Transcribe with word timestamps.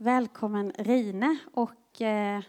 Välkommen 0.00 0.72
Rine 0.78 1.38
och 1.52 2.02
eh, 2.02 2.42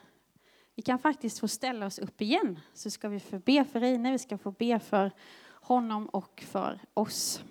vi 0.75 0.81
kan 0.81 0.99
faktiskt 0.99 1.39
få 1.39 1.47
ställa 1.47 1.85
oss 1.85 1.99
upp 1.99 2.21
igen 2.21 2.59
så 2.73 2.89
ska 2.89 3.09
vi 3.09 3.19
få 3.19 3.39
be 3.39 3.65
för 3.65 3.79
Rine, 3.79 4.11
vi 4.11 4.19
ska 4.19 4.37
få 4.37 4.51
be 4.51 4.79
för 4.79 5.11
honom 5.51 6.05
och 6.05 6.43
för 6.47 6.79
oss. 6.93 7.43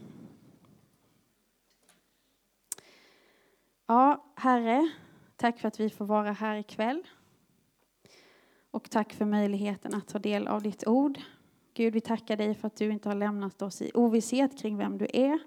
Ja, 3.86 4.24
Herre, 4.34 4.90
tack 5.36 5.58
för 5.58 5.68
att 5.68 5.80
vi 5.80 5.90
får 5.90 6.04
vara 6.04 6.32
här 6.32 6.56
ikväll. 6.56 7.02
Och 8.70 8.90
tack 8.90 9.12
för 9.12 9.24
möjligheten 9.24 9.94
att 9.94 10.08
ta 10.08 10.18
del 10.18 10.48
av 10.48 10.62
ditt 10.62 10.86
ord. 10.86 11.18
Gud, 11.74 11.94
vi 11.94 12.00
tackar 12.00 12.36
dig 12.36 12.54
för 12.54 12.66
att 12.66 12.76
du 12.76 12.90
inte 12.90 13.08
har 13.08 13.16
lämnat 13.16 13.62
oss 13.62 13.82
i 13.82 13.90
ovisshet 13.94 14.58
kring 14.58 14.76
vem 14.76 14.98
du 14.98 15.06
är 15.12 15.38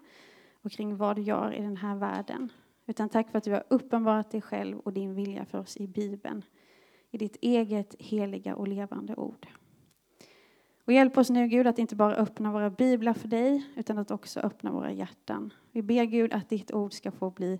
och 0.61 0.71
kring 0.71 0.97
vad 0.97 1.15
du 1.15 1.21
gör 1.21 1.53
i 1.53 1.61
den 1.61 1.77
här 1.77 1.95
världen. 1.95 2.51
Utan 2.91 3.09
tack 3.09 3.31
för 3.31 3.37
att 3.37 3.43
du 3.43 3.51
har 3.51 3.63
uppenbarat 3.67 4.31
dig 4.31 4.41
själv 4.41 4.79
och 4.79 4.93
din 4.93 5.15
vilja 5.15 5.45
för 5.45 5.59
oss 5.59 5.77
i 5.77 5.87
Bibeln. 5.87 6.45
I 7.11 7.17
ditt 7.17 7.37
eget 7.41 7.95
heliga 7.99 8.55
och 8.55 8.67
levande 8.67 9.15
ord. 9.15 9.47
Och 10.85 10.93
hjälp 10.93 11.17
oss 11.17 11.29
nu 11.29 11.47
Gud 11.47 11.67
att 11.67 11.79
inte 11.79 11.95
bara 11.95 12.15
öppna 12.15 12.51
våra 12.51 12.69
biblar 12.69 13.13
för 13.13 13.27
dig 13.27 13.63
utan 13.75 13.97
att 13.97 14.11
också 14.11 14.39
öppna 14.39 14.71
våra 14.71 14.91
hjärtan. 14.91 15.53
Vi 15.71 15.81
ber 15.81 16.03
Gud 16.03 16.33
att 16.33 16.49
ditt 16.49 16.71
ord 16.71 16.93
ska 16.93 17.11
få 17.11 17.29
bli 17.29 17.59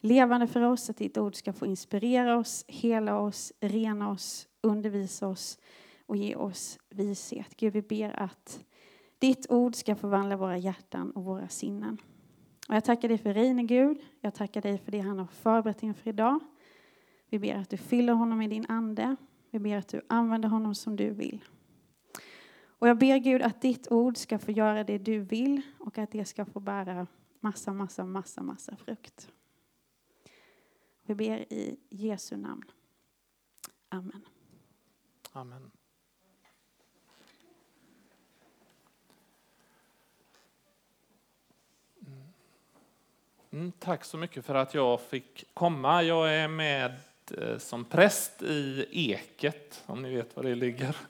levande 0.00 0.46
för 0.46 0.60
oss, 0.62 0.90
att 0.90 0.96
ditt 0.96 1.18
ord 1.18 1.34
ska 1.34 1.52
få 1.52 1.66
inspirera 1.66 2.38
oss, 2.38 2.64
hela 2.68 3.18
oss, 3.18 3.52
rena 3.60 4.10
oss, 4.10 4.48
undervisa 4.60 5.28
oss 5.28 5.58
och 6.06 6.16
ge 6.16 6.36
oss 6.36 6.78
vishet. 6.90 7.56
Gud, 7.56 7.72
vi 7.72 7.82
ber 7.82 8.20
att 8.20 8.64
ditt 9.18 9.46
ord 9.50 9.74
ska 9.74 9.96
förvandla 9.96 10.36
våra 10.36 10.58
hjärtan 10.58 11.10
och 11.10 11.24
våra 11.24 11.48
sinnen. 11.48 11.98
Och 12.68 12.74
jag 12.74 12.84
tackar 12.84 13.08
dig 13.08 13.18
för 13.18 13.34
Reine, 13.34 13.62
Gud. 13.62 13.98
Jag 14.20 14.34
tackar 14.34 14.60
dig 14.60 14.78
för 14.78 14.92
det 14.92 15.00
han 15.00 15.18
har 15.18 15.26
förberett 15.26 15.82
inför 15.82 16.10
idag. 16.10 16.40
Vi 17.28 17.38
ber 17.38 17.54
att 17.54 17.70
du 17.70 17.76
fyller 17.76 18.12
honom 18.12 18.38
med 18.38 18.50
din 18.50 18.66
ande. 18.68 19.16
Vi 19.50 19.58
ber 19.58 19.76
att 19.76 19.88
du 19.88 20.00
använder 20.08 20.48
honom 20.48 20.74
som 20.74 20.96
du 20.96 21.10
vill. 21.10 21.44
Och 22.78 22.88
jag 22.88 22.98
ber 22.98 23.18
Gud 23.18 23.42
att 23.42 23.60
ditt 23.60 23.92
ord 23.92 24.16
ska 24.16 24.38
få 24.38 24.50
göra 24.50 24.84
det 24.84 24.98
du 24.98 25.20
vill 25.20 25.62
och 25.78 25.98
att 25.98 26.10
det 26.10 26.24
ska 26.24 26.44
få 26.44 26.60
bära 26.60 27.06
massa, 27.40 27.72
massa, 27.72 28.04
massa, 28.04 28.42
massa 28.42 28.76
frukt. 28.76 29.32
Vi 31.02 31.14
ber 31.14 31.52
i 31.52 31.78
Jesu 31.90 32.36
namn. 32.36 32.64
Amen. 33.88 34.26
Amen. 35.32 35.70
Mm, 43.50 43.72
tack 43.78 44.04
så 44.04 44.16
mycket 44.16 44.44
för 44.44 44.54
att 44.54 44.74
jag 44.74 45.00
fick 45.00 45.44
komma. 45.54 46.02
Jag 46.02 46.34
är 46.34 46.48
med 46.48 46.94
eh, 47.38 47.58
som 47.58 47.84
präst 47.84 48.42
i 48.42 48.86
Eket, 48.92 49.84
om 49.86 50.02
ni 50.02 50.14
vet 50.14 50.36
var 50.36 50.42
det 50.42 50.54
ligger. 50.54 50.96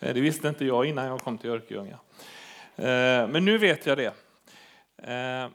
Eh, 0.00 0.14
det 0.14 0.20
visste 0.20 0.48
inte 0.48 0.64
jag 0.64 0.86
innan 0.86 1.06
jag 1.06 1.20
kom 1.20 1.38
till 1.38 1.50
Örkelljunga. 1.50 1.98
Eh, 2.76 3.28
men 3.28 3.44
nu 3.44 3.58
vet 3.58 3.86
jag 3.86 3.98
det. 3.98 4.14
Eh, 4.96 5.44
alltså, 5.44 5.52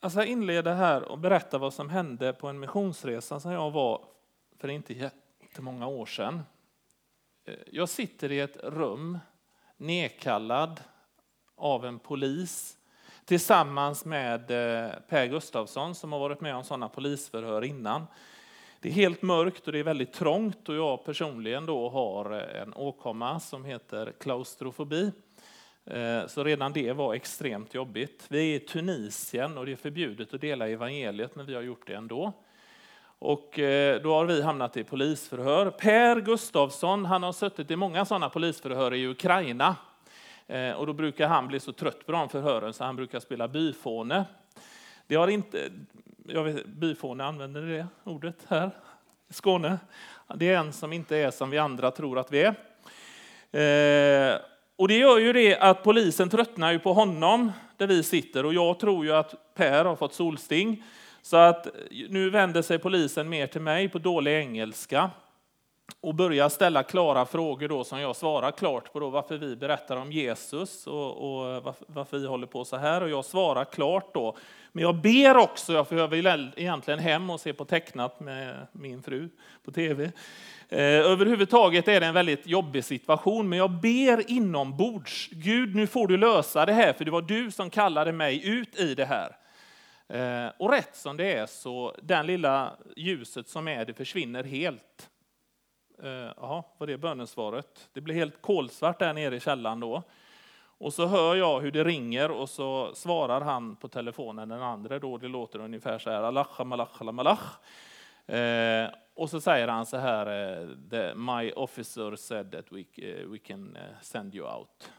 jag 0.00 0.12
ska 0.12 0.24
inleda 0.24 0.74
här 0.74 1.02
och 1.02 1.18
berätta 1.18 1.58
vad 1.58 1.74
som 1.74 1.88
hände 1.88 2.32
på 2.32 2.48
en 2.48 2.60
missionsresa 2.60 3.40
som 3.40 3.52
jag 3.52 3.70
var 3.70 4.04
för 4.58 4.68
inte 4.68 4.94
jättemånga 4.94 5.86
år 5.86 6.06
sedan. 6.06 6.42
Eh, 7.44 7.54
jag 7.66 7.88
sitter 7.88 8.32
i 8.32 8.40
ett 8.40 8.56
rum 8.56 9.18
nedkallad 9.76 10.80
av 11.54 11.86
en 11.86 11.98
polis 11.98 12.76
tillsammans 13.30 14.04
med 14.04 14.50
eh, 14.50 14.90
Per 15.08 15.26
Gustafsson 15.26 15.94
som 15.94 16.12
har 16.12 16.18
varit 16.18 16.40
med 16.40 16.56
om 16.56 16.64
sådana 16.64 16.88
polisförhör 16.88 17.64
innan. 17.64 18.06
Det 18.80 18.88
är 18.88 18.92
helt 18.92 19.22
mörkt 19.22 19.66
och 19.66 19.72
det 19.72 19.78
är 19.78 19.84
väldigt 19.84 20.12
trångt 20.12 20.68
och 20.68 20.74
jag 20.74 21.04
personligen 21.04 21.66
då 21.66 21.88
har 21.88 22.32
eh, 22.32 22.62
en 22.62 22.74
åkomma 22.74 23.40
som 23.40 23.64
heter 23.64 24.12
klaustrofobi. 24.20 25.12
Eh, 25.84 26.26
så 26.26 26.44
redan 26.44 26.72
det 26.72 26.92
var 26.92 27.14
extremt 27.14 27.74
jobbigt. 27.74 28.26
Vi 28.28 28.52
är 28.52 28.56
i 28.56 28.58
Tunisien 28.60 29.58
och 29.58 29.66
det 29.66 29.72
är 29.72 29.76
förbjudet 29.76 30.34
att 30.34 30.40
dela 30.40 30.68
evangeliet 30.68 31.36
men 31.36 31.46
vi 31.46 31.54
har 31.54 31.62
gjort 31.62 31.86
det 31.86 31.94
ändå. 31.94 32.32
Och 33.18 33.50
då 34.02 34.14
har 34.14 34.24
vi 34.24 34.42
hamnat 34.42 34.76
i 34.76 34.84
polisförhör. 34.84 35.70
Per 35.70 36.20
Gustafsson 36.20 37.04
han 37.04 37.22
har 37.22 37.32
suttit 37.32 37.70
i 37.70 37.76
många 37.76 38.04
sådana 38.04 38.28
polisförhör 38.28 38.94
i 38.94 39.06
Ukraina 39.06 39.76
Eh, 40.50 40.72
och 40.72 40.86
då 40.86 40.92
brukar 40.92 41.28
han 41.28 41.48
bli 41.48 41.60
så 41.60 41.72
trött 41.72 42.06
på 42.06 42.12
de 42.12 42.28
förhören 42.28 42.72
så 42.72 42.84
han 42.84 42.96
brukar 42.96 43.20
spela 43.20 43.48
byfåne. 43.48 44.24
Det 45.06 45.14
har 45.14 45.28
inte, 45.28 45.70
jag 46.26 46.44
vet, 46.44 46.66
byfåne, 46.66 47.24
använder 47.24 47.62
det 47.62 47.86
ordet 48.04 48.36
här 48.48 48.70
i 49.28 49.32
Skåne? 49.32 49.78
Det 50.34 50.48
är 50.48 50.58
en 50.58 50.72
som 50.72 50.92
inte 50.92 51.16
är 51.16 51.30
som 51.30 51.50
vi 51.50 51.58
andra 51.58 51.90
tror 51.90 52.18
att 52.18 52.32
vi 52.32 52.40
är. 52.40 52.54
Eh, 54.32 54.38
och 54.76 54.88
det 54.88 54.98
gör 54.98 55.18
ju 55.18 55.32
det 55.32 55.58
att 55.58 55.82
polisen 55.82 56.28
tröttnar 56.28 56.72
ju 56.72 56.78
på 56.78 56.92
honom 56.92 57.52
där 57.76 57.86
vi 57.86 58.02
sitter 58.02 58.46
och 58.46 58.54
jag 58.54 58.78
tror 58.78 59.04
ju 59.04 59.12
att 59.12 59.54
Per 59.54 59.84
har 59.84 59.96
fått 59.96 60.14
solsting. 60.14 60.84
Så 61.22 61.36
att 61.36 61.66
nu 62.08 62.30
vänder 62.30 62.62
sig 62.62 62.78
polisen 62.78 63.28
mer 63.28 63.46
till 63.46 63.60
mig 63.60 63.88
på 63.88 63.98
dålig 63.98 64.32
engelska 64.32 65.10
och 66.00 66.14
börja 66.14 66.50
ställa 66.50 66.82
klara 66.82 67.26
frågor 67.26 67.68
då 67.68 67.84
som 67.84 68.00
jag 68.00 68.16
svarar 68.16 68.50
klart 68.50 68.92
på 68.92 69.00
då, 69.00 69.10
varför 69.10 69.36
vi 69.36 69.56
berättar 69.56 69.96
om 69.96 70.12
Jesus 70.12 70.86
och, 70.86 71.16
och 71.16 71.62
varför, 71.62 71.86
varför, 71.86 72.18
vi 72.18 72.26
håller 72.26 72.46
på 72.46 72.64
så 72.64 72.76
här. 72.76 73.02
Och 73.02 73.10
jag 73.10 73.24
svarar 73.24 73.64
klart 73.64 74.14
då. 74.14 74.36
Men 74.72 74.84
jag 74.84 74.94
ber 74.94 75.36
också, 75.36 75.84
för 75.84 75.96
jag 75.96 76.08
vill 76.08 76.52
egentligen 76.56 77.00
hem 77.00 77.30
och 77.30 77.40
se 77.40 77.52
på 77.52 77.64
tecknat 77.64 78.20
med 78.20 78.66
min 78.72 79.02
fru 79.02 79.28
på 79.64 79.70
tv. 79.70 80.04
Eh, 80.68 80.82
överhuvudtaget 80.82 81.88
är 81.88 82.00
det 82.00 82.06
en 82.06 82.14
väldigt 82.14 82.46
jobbig 82.46 82.84
situation, 82.84 83.48
men 83.48 83.58
jag 83.58 83.70
ber 83.70 84.30
inombords. 84.30 85.28
Gud, 85.32 85.74
nu 85.74 85.86
får 85.86 86.06
du 86.06 86.16
lösa 86.16 86.66
det 86.66 86.72
här, 86.72 86.92
för 86.92 87.04
det 87.04 87.10
var 87.10 87.22
du 87.22 87.50
som 87.50 87.70
kallade 87.70 88.12
mig 88.12 88.48
ut 88.48 88.80
i 88.80 88.94
det 88.94 89.04
här. 89.04 89.36
Eh, 90.08 90.52
och 90.58 90.70
rätt 90.70 90.96
som 90.96 91.16
det 91.16 91.32
är 91.32 91.46
så, 91.46 91.94
den 92.02 92.26
lilla 92.26 92.76
ljuset 92.96 93.48
som 93.48 93.68
är, 93.68 93.84
det 93.84 93.94
försvinner 93.94 94.44
helt. 94.44 95.10
Eh, 96.02 96.32
jaha, 96.36 96.62
var 96.78 96.86
det 96.86 96.98
bönesvaret? 96.98 97.88
Det 97.92 98.00
blir 98.00 98.14
helt 98.14 98.42
kolsvart 98.42 98.98
där 98.98 99.12
nere 99.12 99.36
i 99.36 99.40
källaren 99.40 99.80
då. 99.80 100.02
Och 100.78 100.92
så 100.92 101.06
hör 101.06 101.34
jag 101.34 101.60
hur 101.60 101.70
det 101.70 101.84
ringer 101.84 102.30
och 102.30 102.48
så 102.48 102.94
svarar 102.94 103.40
han 103.40 103.76
på 103.76 103.88
telefonen, 103.88 104.48
den 104.48 104.62
andra 104.62 104.98
då, 104.98 105.16
det 105.16 105.28
låter 105.28 105.58
ungefär 105.58 105.98
så 105.98 106.10
här, 106.10 106.22
alach, 106.22 106.58
malach, 106.64 107.00
malach. 107.00 107.58
Eh, 108.26 108.90
och 109.14 109.30
så 109.30 109.40
säger 109.40 109.68
han 109.68 109.86
så 109.86 109.96
här, 109.96 110.26
eh, 110.92 111.14
my 111.14 111.52
officer 111.52 112.16
said 112.16 112.52
that 112.52 112.72
we, 112.72 112.84
eh, 112.96 113.28
we 113.28 113.38
can 113.38 113.76
eh, 113.76 113.82
send 114.02 114.34
you 114.34 114.46
out. 114.56 114.92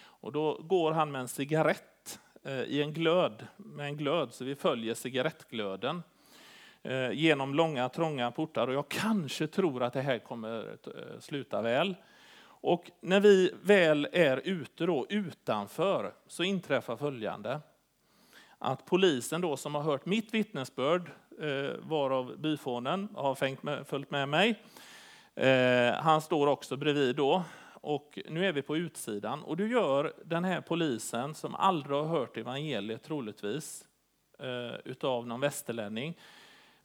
Och 0.00 0.32
då 0.32 0.54
går 0.62 0.92
han 0.92 1.12
med 1.12 1.20
en 1.20 1.28
cigarett 1.28 2.20
i 2.66 2.82
en 2.82 2.92
glöd, 2.92 3.46
med 3.56 3.86
en 3.86 3.96
glöd, 3.96 4.34
så 4.34 4.44
vi 4.44 4.54
följer 4.54 4.94
cigarettglöden. 4.94 6.02
Eh, 6.88 7.12
genom 7.12 7.54
långa 7.54 7.88
trånga 7.88 8.30
portar 8.30 8.68
och 8.68 8.74
jag 8.74 8.88
kanske 8.88 9.46
tror 9.46 9.82
att 9.82 9.92
det 9.92 10.00
här 10.00 10.18
kommer 10.18 10.76
eh, 10.86 11.20
sluta 11.20 11.62
väl. 11.62 11.94
Och 12.40 12.90
när 13.00 13.20
vi 13.20 13.54
väl 13.62 14.08
är 14.12 14.40
ute 14.44 14.86
då, 14.86 15.06
utanför 15.08 16.12
så 16.26 16.42
inträffar 16.42 16.96
följande. 16.96 17.60
Att 18.58 18.86
polisen 18.86 19.40
då 19.40 19.56
som 19.56 19.74
har 19.74 19.82
hört 19.82 20.06
mitt 20.06 20.34
vittnesbörd, 20.34 21.10
eh, 21.40 21.76
varav 21.80 22.38
byfånen 22.38 23.08
har 23.14 23.84
följt 23.84 24.10
med 24.10 24.28
mig, 24.28 24.62
han 25.94 26.20
står 26.20 26.46
också 26.46 26.76
bredvid 26.76 27.16
då. 27.16 27.42
Och 27.80 28.18
nu 28.28 28.46
är 28.46 28.52
vi 28.52 28.62
på 28.62 28.76
utsidan 28.76 29.42
och 29.42 29.56
du 29.56 29.70
gör 29.70 30.12
den 30.24 30.44
här 30.44 30.60
polisen 30.60 31.34
som 31.34 31.54
aldrig 31.54 31.96
har 31.96 32.04
hört 32.04 32.36
evangeliet 32.36 33.02
troligtvis, 33.02 33.84
utav 34.84 35.26
någon 35.26 35.40
västerlänning, 35.40 36.14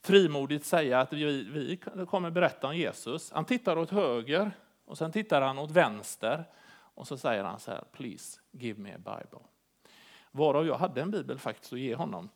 frimodigt 0.03 0.65
säga 0.65 0.99
att 0.99 1.13
vi, 1.13 1.43
vi 1.43 1.77
kommer 2.05 2.29
berätta 2.29 2.67
om 2.67 2.77
Jesus. 2.77 3.31
Han 3.31 3.45
tittar 3.45 3.77
åt 3.77 3.89
höger 3.89 4.51
och 4.85 4.97
sen 4.97 5.11
tittar 5.11 5.41
han 5.41 5.59
åt 5.59 5.71
vänster 5.71 6.43
och 6.95 7.07
så 7.07 7.17
säger 7.17 7.43
han 7.43 7.59
så 7.59 7.71
här, 7.71 7.83
please 7.91 8.39
give 8.51 8.81
me 8.81 8.93
a 8.93 8.97
Bible. 8.97 9.45
Varav 10.31 10.67
jag 10.67 10.75
hade 10.75 11.01
en 11.01 11.11
bibel 11.11 11.39
faktiskt 11.39 11.73
att 11.73 11.79
ge 11.79 11.95
honom. 11.95 12.29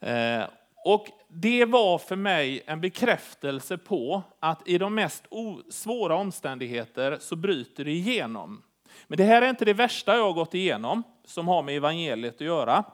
Eh, 0.00 0.44
och 0.84 1.06
det 1.28 1.64
var 1.64 1.98
för 1.98 2.16
mig 2.16 2.62
en 2.66 2.80
bekräftelse 2.80 3.78
på 3.78 4.22
att 4.40 4.68
i 4.68 4.78
de 4.78 4.94
mest 4.94 5.24
svåra 5.70 6.14
omständigheter 6.16 7.18
så 7.20 7.36
bryter 7.36 7.84
det 7.84 7.90
igenom. 7.90 8.62
Men 9.06 9.16
det 9.16 9.24
här 9.24 9.42
är 9.42 9.50
inte 9.50 9.64
det 9.64 9.72
värsta 9.72 10.16
jag 10.16 10.24
har 10.24 10.32
gått 10.32 10.54
igenom 10.54 11.02
som 11.24 11.48
har 11.48 11.62
med 11.62 11.76
evangeliet 11.76 12.34
att 12.34 12.40
göra. 12.40 12.84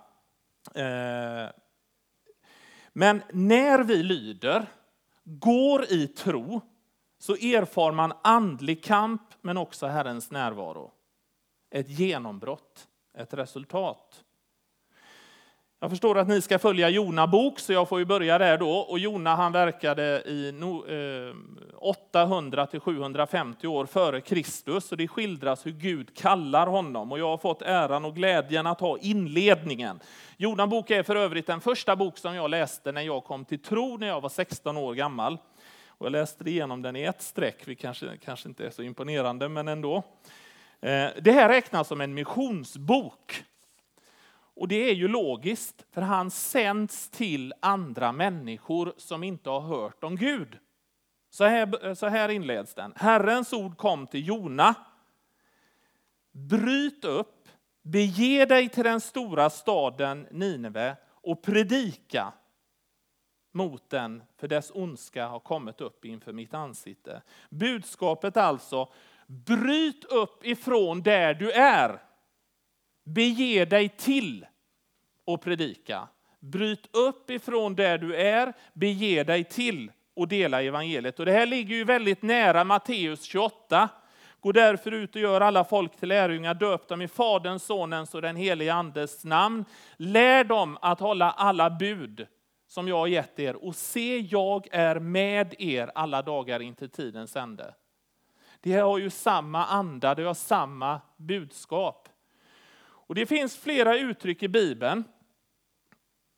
Eh, 0.74 1.50
men 2.98 3.22
när 3.32 3.84
vi 3.84 4.02
lyder, 4.02 4.66
går 5.24 5.92
i 5.92 6.06
tro, 6.06 6.60
så 7.18 7.32
erfar 7.32 7.92
man 7.92 8.12
andlig 8.22 8.84
kamp 8.84 9.22
men 9.40 9.56
också 9.56 9.86
Herrens 9.86 10.30
närvaro. 10.30 10.92
Ett 11.70 11.88
genombrott, 11.88 12.88
ett 13.14 13.34
resultat. 13.34 14.24
Jag 15.80 15.90
förstår 15.90 16.18
att 16.18 16.28
ni 16.28 16.42
ska 16.42 16.58
följa 16.58 16.88
Jona 16.88 17.26
bok, 17.26 17.58
så 17.58 17.72
jag 17.72 17.88
får 17.88 17.98
ju 17.98 18.04
börja 18.04 18.38
där 18.38 18.58
då. 18.58 18.70
Och 18.70 18.98
Jona 18.98 19.34
han 19.34 19.52
verkade 19.52 20.22
i 20.26 20.54
800 21.76 22.62
eh, 22.62 22.68
till 22.68 22.80
750 22.80 23.66
år 23.66 23.86
före 23.86 24.20
Kristus, 24.20 24.92
och 24.92 24.98
det 24.98 25.08
skildras 25.08 25.66
hur 25.66 25.72
Gud 25.72 26.16
kallar 26.16 26.66
honom. 26.66 27.12
Och 27.12 27.18
jag 27.18 27.28
har 27.28 27.38
fått 27.38 27.62
äran 27.62 28.04
och 28.04 28.14
glädjen 28.14 28.66
att 28.66 28.80
ha 28.80 28.98
inledningen. 28.98 30.00
Jona 30.36 30.66
bok 30.66 30.90
är 30.90 31.02
för 31.02 31.16
övrigt 31.16 31.46
den 31.46 31.60
första 31.60 31.96
bok 31.96 32.18
som 32.18 32.34
jag 32.34 32.50
läste 32.50 32.92
när 32.92 33.02
jag 33.02 33.24
kom 33.24 33.44
till 33.44 33.62
tro 33.62 33.96
när 33.96 34.06
jag 34.06 34.20
var 34.20 34.28
16 34.28 34.76
år 34.76 34.94
gammal. 34.94 35.38
Och 35.88 36.06
jag 36.06 36.12
läste 36.12 36.50
igenom 36.50 36.82
den 36.82 36.96
i 36.96 37.02
ett 37.02 37.22
streck, 37.22 37.68
vilket 37.68 37.82
kanske, 37.82 38.16
kanske 38.24 38.48
inte 38.48 38.66
är 38.66 38.70
så 38.70 38.82
imponerande, 38.82 39.48
men 39.48 39.68
ändå. 39.68 39.96
Eh, 40.80 41.08
det 41.20 41.32
här 41.32 41.48
räknas 41.48 41.88
som 41.88 42.00
en 42.00 42.14
missionsbok. 42.14 43.44
Och 44.56 44.68
det 44.68 44.90
är 44.90 44.94
ju 44.94 45.08
logiskt, 45.08 45.86
för 45.90 46.00
han 46.00 46.30
sänds 46.30 47.10
till 47.10 47.54
andra 47.60 48.12
människor 48.12 48.94
som 48.96 49.22
inte 49.22 49.50
har 49.50 49.60
hört 49.60 50.04
om 50.04 50.16
Gud. 50.16 50.58
Så 51.30 51.44
här, 51.44 51.94
så 51.94 52.06
här 52.06 52.28
inleds 52.28 52.74
den. 52.74 52.92
Herrens 52.96 53.52
ord 53.52 53.76
kom 53.76 54.06
till 54.06 54.28
Jona. 54.28 54.74
Bryt 56.32 57.04
upp, 57.04 57.48
bege 57.82 58.44
dig 58.44 58.68
till 58.68 58.84
den 58.84 59.00
stora 59.00 59.50
staden 59.50 60.26
Nineve 60.30 60.96
och 61.08 61.42
predika 61.42 62.32
mot 63.52 63.90
den, 63.90 64.22
för 64.36 64.48
dess 64.48 64.70
ondska 64.74 65.26
har 65.26 65.40
kommit 65.40 65.80
upp 65.80 66.04
inför 66.04 66.32
mitt 66.32 66.54
ansikte. 66.54 67.22
Budskapet 67.50 68.36
alltså, 68.36 68.92
bryt 69.26 70.04
upp 70.04 70.46
ifrån 70.46 71.02
där 71.02 71.34
du 71.34 71.52
är 71.52 72.02
Bege 73.06 73.64
dig 73.64 73.88
till 73.88 74.46
och 75.24 75.42
predika. 75.42 76.08
Bryt 76.40 76.96
upp 76.96 77.30
ifrån 77.30 77.74
där 77.74 77.98
du 77.98 78.16
är, 78.16 78.52
bege 78.72 79.24
dig 79.24 79.44
till 79.44 79.92
och 80.16 80.28
dela 80.28 80.62
evangeliet. 80.62 81.18
Och 81.18 81.26
det 81.26 81.32
här 81.32 81.46
ligger 81.46 81.76
ju 81.76 81.84
väldigt 81.84 82.22
nära 82.22 82.64
Matteus 82.64 83.22
28. 83.22 83.88
Gå 84.40 84.52
därför 84.52 84.92
ut 84.92 85.14
och 85.14 85.20
gör 85.20 85.40
alla 85.40 85.64
folk 85.64 85.96
till 85.96 86.08
lärjungar, 86.08 86.54
döp 86.54 86.88
dem 86.88 87.02
i 87.02 87.08
Faderns, 87.08 87.62
Sonens 87.62 88.14
och 88.14 88.22
den 88.22 88.36
helige 88.36 88.74
Andes 88.74 89.24
namn. 89.24 89.64
Lär 89.96 90.44
dem 90.44 90.78
att 90.82 91.00
hålla 91.00 91.30
alla 91.30 91.70
bud 91.70 92.26
som 92.68 92.88
jag 92.88 92.96
har 92.96 93.06
gett 93.06 93.38
er 93.38 93.56
och 93.56 93.76
se, 93.76 94.18
jag 94.18 94.68
är 94.72 94.98
med 94.98 95.54
er 95.58 95.90
alla 95.94 96.22
dagar 96.22 96.60
intill 96.60 96.90
tidens 96.90 97.36
ände. 97.36 97.74
Det 98.60 98.72
har 98.72 98.98
ju 98.98 99.10
samma 99.10 99.64
anda, 99.64 100.14
det 100.14 100.22
har 100.22 100.34
samma 100.34 101.00
budskap. 101.16 102.08
Och 103.06 103.14
Det 103.14 103.26
finns 103.26 103.56
flera 103.56 103.98
uttryck 103.98 104.42
i 104.42 104.48
Bibeln. 104.48 105.04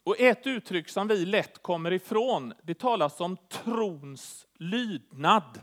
Och 0.04 0.20
Ett 0.20 0.46
uttryck 0.46 0.88
som 0.88 1.08
vi 1.08 1.26
lätt 1.26 1.62
kommer 1.62 1.92
ifrån, 1.92 2.54
det 2.62 2.74
talas 2.74 3.20
om 3.20 3.36
trons 3.36 4.46
lydnad. 4.54 5.60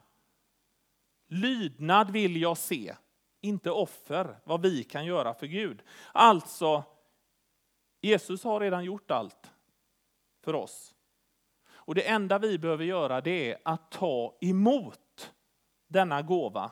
Lydnad 1.28 2.12
vill 2.12 2.42
jag 2.42 2.57
se, 2.57 2.96
inte 3.42 3.72
offer, 3.72 4.40
vad 4.44 4.62
vi 4.62 4.84
kan 4.84 5.06
göra 5.06 5.34
för 5.34 5.48
Gud. 5.48 5.84
Alltså, 6.12 6.84
Jesus 8.01 8.44
har 8.44 8.60
redan 8.60 8.84
gjort 8.84 9.12
allt 9.12 9.51
för 10.44 10.56
oss. 10.56 10.96
Och 11.68 11.96
det 11.96 12.10
enda 12.10 12.40
vi 12.40 12.60
behöver 12.60 12.86
göra 12.86 13.22
det 13.22 13.51
är 13.51 13.58
att 13.66 13.92
ta 13.92 14.38
emot 14.42 15.34
denna 15.88 16.22
gåva, 16.22 16.72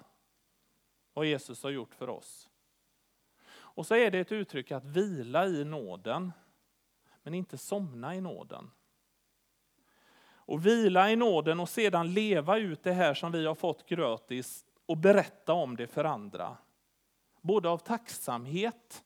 vad 1.14 1.26
Jesus 1.26 1.64
har 1.64 1.70
gjort 1.70 1.96
för 1.96 2.10
oss. 2.10 2.50
Och 3.74 3.86
så 3.86 3.96
är 3.96 4.12
det 4.12 4.20
ett 4.20 4.32
uttryck 4.32 4.72
att 4.72 4.86
vila 4.86 5.48
i 5.48 5.66
nåden, 5.66 6.32
men 7.24 7.34
inte 7.34 7.58
somna 7.58 8.16
i 8.16 8.22
nåden. 8.22 8.72
Och 10.46 10.66
vila 10.66 11.12
i 11.12 11.16
nåden 11.16 11.60
och 11.60 11.70
sedan 11.70 12.14
leva 12.14 12.58
ut 12.58 12.84
det 12.84 12.94
här 12.94 13.14
som 13.14 13.32
vi 13.32 13.46
har 13.46 13.56
fått 13.56 13.86
gratis 13.86 14.66
och 14.86 14.98
berätta 14.98 15.54
om 15.54 15.76
det 15.76 15.88
för 15.88 16.04
andra. 16.04 16.58
Både 17.42 17.70
av 17.70 17.78
tacksamhet 17.78 19.04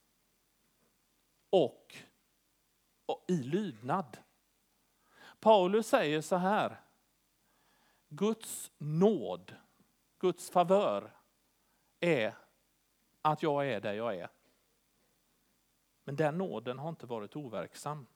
och 1.49 1.95
i 3.27 3.43
lydnad. 3.43 4.17
Paulus 5.39 5.87
säger 5.87 6.21
så 6.21 6.35
här. 6.35 6.81
Guds 8.09 8.71
nåd, 8.77 9.55
Guds 10.19 10.49
favör 10.49 11.11
är 11.99 12.37
att 13.21 13.43
jag 13.43 13.67
är 13.67 13.81
där 13.81 13.93
jag 13.93 14.15
är. 14.15 14.29
Men 16.07 16.15
den 16.15 16.37
nåden 16.37 16.79
har 16.79 16.89
inte 16.89 17.05
varit 17.05 17.35
overksam. 17.35 18.07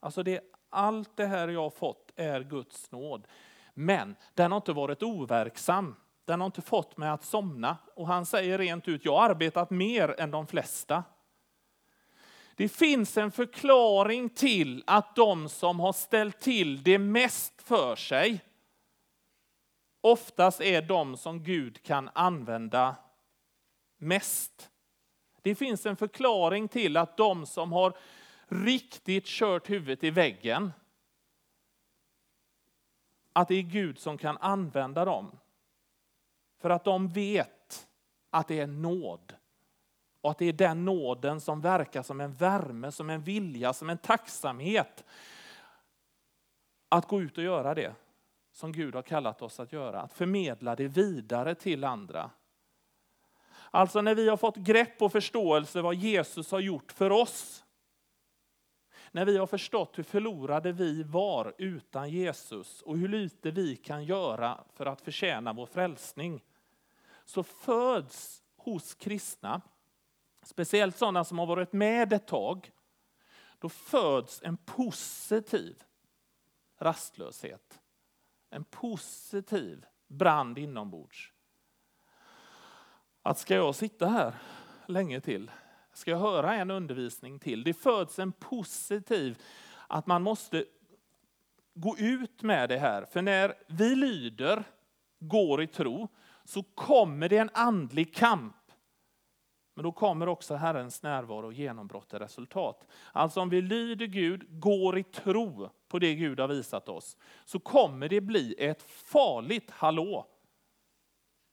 Alltså 0.00 0.22
det, 0.22 0.40
allt 0.70 1.16
det 1.16 1.26
här 1.26 1.48
jag 1.48 1.62
har 1.62 1.70
fått 1.70 2.12
är 2.16 2.40
Guds 2.40 2.90
nåd. 2.90 3.26
Men 3.74 4.16
den 4.34 4.52
har 4.52 4.56
inte 4.56 4.72
varit 4.72 5.02
overksam. 5.02 5.96
Den 6.24 6.40
har 6.40 6.46
inte 6.46 6.62
fått 6.62 6.96
mig 6.96 7.08
att 7.08 7.24
somna. 7.24 7.76
Och 7.94 8.06
han 8.06 8.26
säger 8.26 8.58
rent 8.58 8.88
ut, 8.88 9.04
jag 9.04 9.16
har 9.16 9.30
arbetat 9.30 9.70
mer 9.70 10.20
än 10.20 10.30
de 10.30 10.46
flesta. 10.46 11.04
Det 12.56 12.68
finns 12.68 13.16
en 13.16 13.30
förklaring 13.30 14.28
till 14.28 14.84
att 14.86 15.16
de 15.16 15.48
som 15.48 15.80
har 15.80 15.92
ställt 15.92 16.40
till 16.40 16.82
det 16.82 16.98
mest 16.98 17.62
för 17.62 17.96
sig 17.96 18.44
oftast 20.00 20.60
är 20.60 20.82
de 20.82 21.16
som 21.16 21.42
Gud 21.42 21.82
kan 21.82 22.10
använda 22.14 22.96
mest. 23.96 24.70
Det 25.48 25.54
finns 25.54 25.86
en 25.86 25.96
förklaring 25.96 26.68
till 26.68 26.96
att 26.96 27.16
de 27.16 27.46
som 27.46 27.72
har 27.72 27.96
riktigt 28.46 29.26
kört 29.26 29.70
huvudet 29.70 30.04
i 30.04 30.10
väggen, 30.10 30.72
att 33.32 33.48
det 33.48 33.54
är 33.54 33.62
Gud 33.62 33.98
som 33.98 34.18
kan 34.18 34.38
använda 34.38 35.04
dem. 35.04 35.38
För 36.60 36.70
att 36.70 36.84
de 36.84 37.08
vet 37.08 37.88
att 38.30 38.48
det 38.48 38.60
är 38.60 38.66
nåd. 38.66 39.34
Och 40.20 40.30
att 40.30 40.38
det 40.38 40.44
är 40.44 40.52
den 40.52 40.84
nåden 40.84 41.40
som 41.40 41.60
verkar 41.60 42.02
som 42.02 42.20
en 42.20 42.34
värme, 42.34 42.92
som 42.92 43.10
en 43.10 43.22
vilja, 43.22 43.72
som 43.72 43.90
en 43.90 43.98
tacksamhet. 43.98 45.04
Att 46.88 47.08
gå 47.08 47.22
ut 47.22 47.38
och 47.38 47.44
göra 47.44 47.74
det 47.74 47.94
som 48.52 48.72
Gud 48.72 48.94
har 48.94 49.02
kallat 49.02 49.42
oss 49.42 49.60
att 49.60 49.72
göra. 49.72 50.00
Att 50.00 50.12
förmedla 50.12 50.76
det 50.76 50.88
vidare 50.88 51.54
till 51.54 51.84
andra. 51.84 52.30
Alltså 53.70 54.02
när 54.02 54.14
vi 54.14 54.28
har 54.28 54.36
fått 54.36 54.56
grepp 54.56 55.02
och 55.02 55.12
förståelse 55.12 55.82
vad 55.82 55.94
Jesus 55.94 56.50
har 56.50 56.60
gjort 56.60 56.92
för 56.92 57.12
oss. 57.12 57.64
När 59.10 59.24
vi 59.24 59.38
har 59.38 59.46
förstått 59.46 59.98
hur 59.98 60.02
förlorade 60.02 60.72
vi 60.72 61.02
var 61.02 61.54
utan 61.58 62.10
Jesus 62.10 62.82
och 62.82 62.98
hur 62.98 63.08
lite 63.08 63.50
vi 63.50 63.76
kan 63.76 64.04
göra 64.04 64.64
för 64.74 64.86
att 64.86 65.00
förtjäna 65.00 65.52
vår 65.52 65.66
frälsning. 65.66 66.44
Så 67.24 67.42
föds 67.42 68.42
hos 68.56 68.94
kristna, 68.94 69.60
speciellt 70.42 70.96
sådana 70.96 71.24
som 71.24 71.38
har 71.38 71.46
varit 71.46 71.72
med 71.72 72.12
ett 72.12 72.26
tag, 72.26 72.70
då 73.58 73.68
föds 73.68 74.42
en 74.42 74.56
positiv 74.56 75.82
rastlöshet. 76.78 77.80
En 78.50 78.64
positiv 78.64 79.86
brand 80.06 80.58
inombords 80.58 81.32
att 83.22 83.38
ska 83.38 83.54
jag 83.54 83.74
sitta 83.74 84.08
här 84.08 84.34
länge 84.86 85.20
till? 85.20 85.50
Ska 85.92 86.10
jag 86.10 86.18
höra 86.18 86.54
en 86.54 86.70
undervisning 86.70 87.38
till? 87.38 87.64
Det 87.64 87.74
föds 87.74 88.18
en 88.18 88.32
positiv, 88.32 89.42
att 89.86 90.06
man 90.06 90.22
måste 90.22 90.64
gå 91.74 91.96
ut 91.98 92.42
med 92.42 92.68
det 92.68 92.78
här. 92.78 93.04
För 93.04 93.22
när 93.22 93.54
vi 93.66 93.94
lyder, 93.94 94.64
går 95.18 95.62
i 95.62 95.66
tro, 95.66 96.08
så 96.44 96.62
kommer 96.62 97.28
det 97.28 97.38
en 97.38 97.50
andlig 97.54 98.14
kamp. 98.14 98.54
Men 99.74 99.82
då 99.82 99.92
kommer 99.92 100.28
också 100.28 100.54
Herrens 100.54 101.02
närvaro 101.02 101.46
och 101.46 101.52
genombrott 101.52 102.12
och 102.12 102.20
resultat. 102.20 102.86
Alltså 103.12 103.40
om 103.40 103.48
vi 103.48 103.62
lyder 103.62 104.06
Gud, 104.06 104.60
går 104.60 104.98
i 104.98 105.02
tro 105.02 105.70
på 105.88 105.98
det 105.98 106.14
Gud 106.14 106.40
har 106.40 106.48
visat 106.48 106.88
oss, 106.88 107.16
så 107.44 107.58
kommer 107.58 108.08
det 108.08 108.20
bli 108.20 108.54
ett 108.58 108.82
farligt 108.82 109.70
hallå 109.70 110.26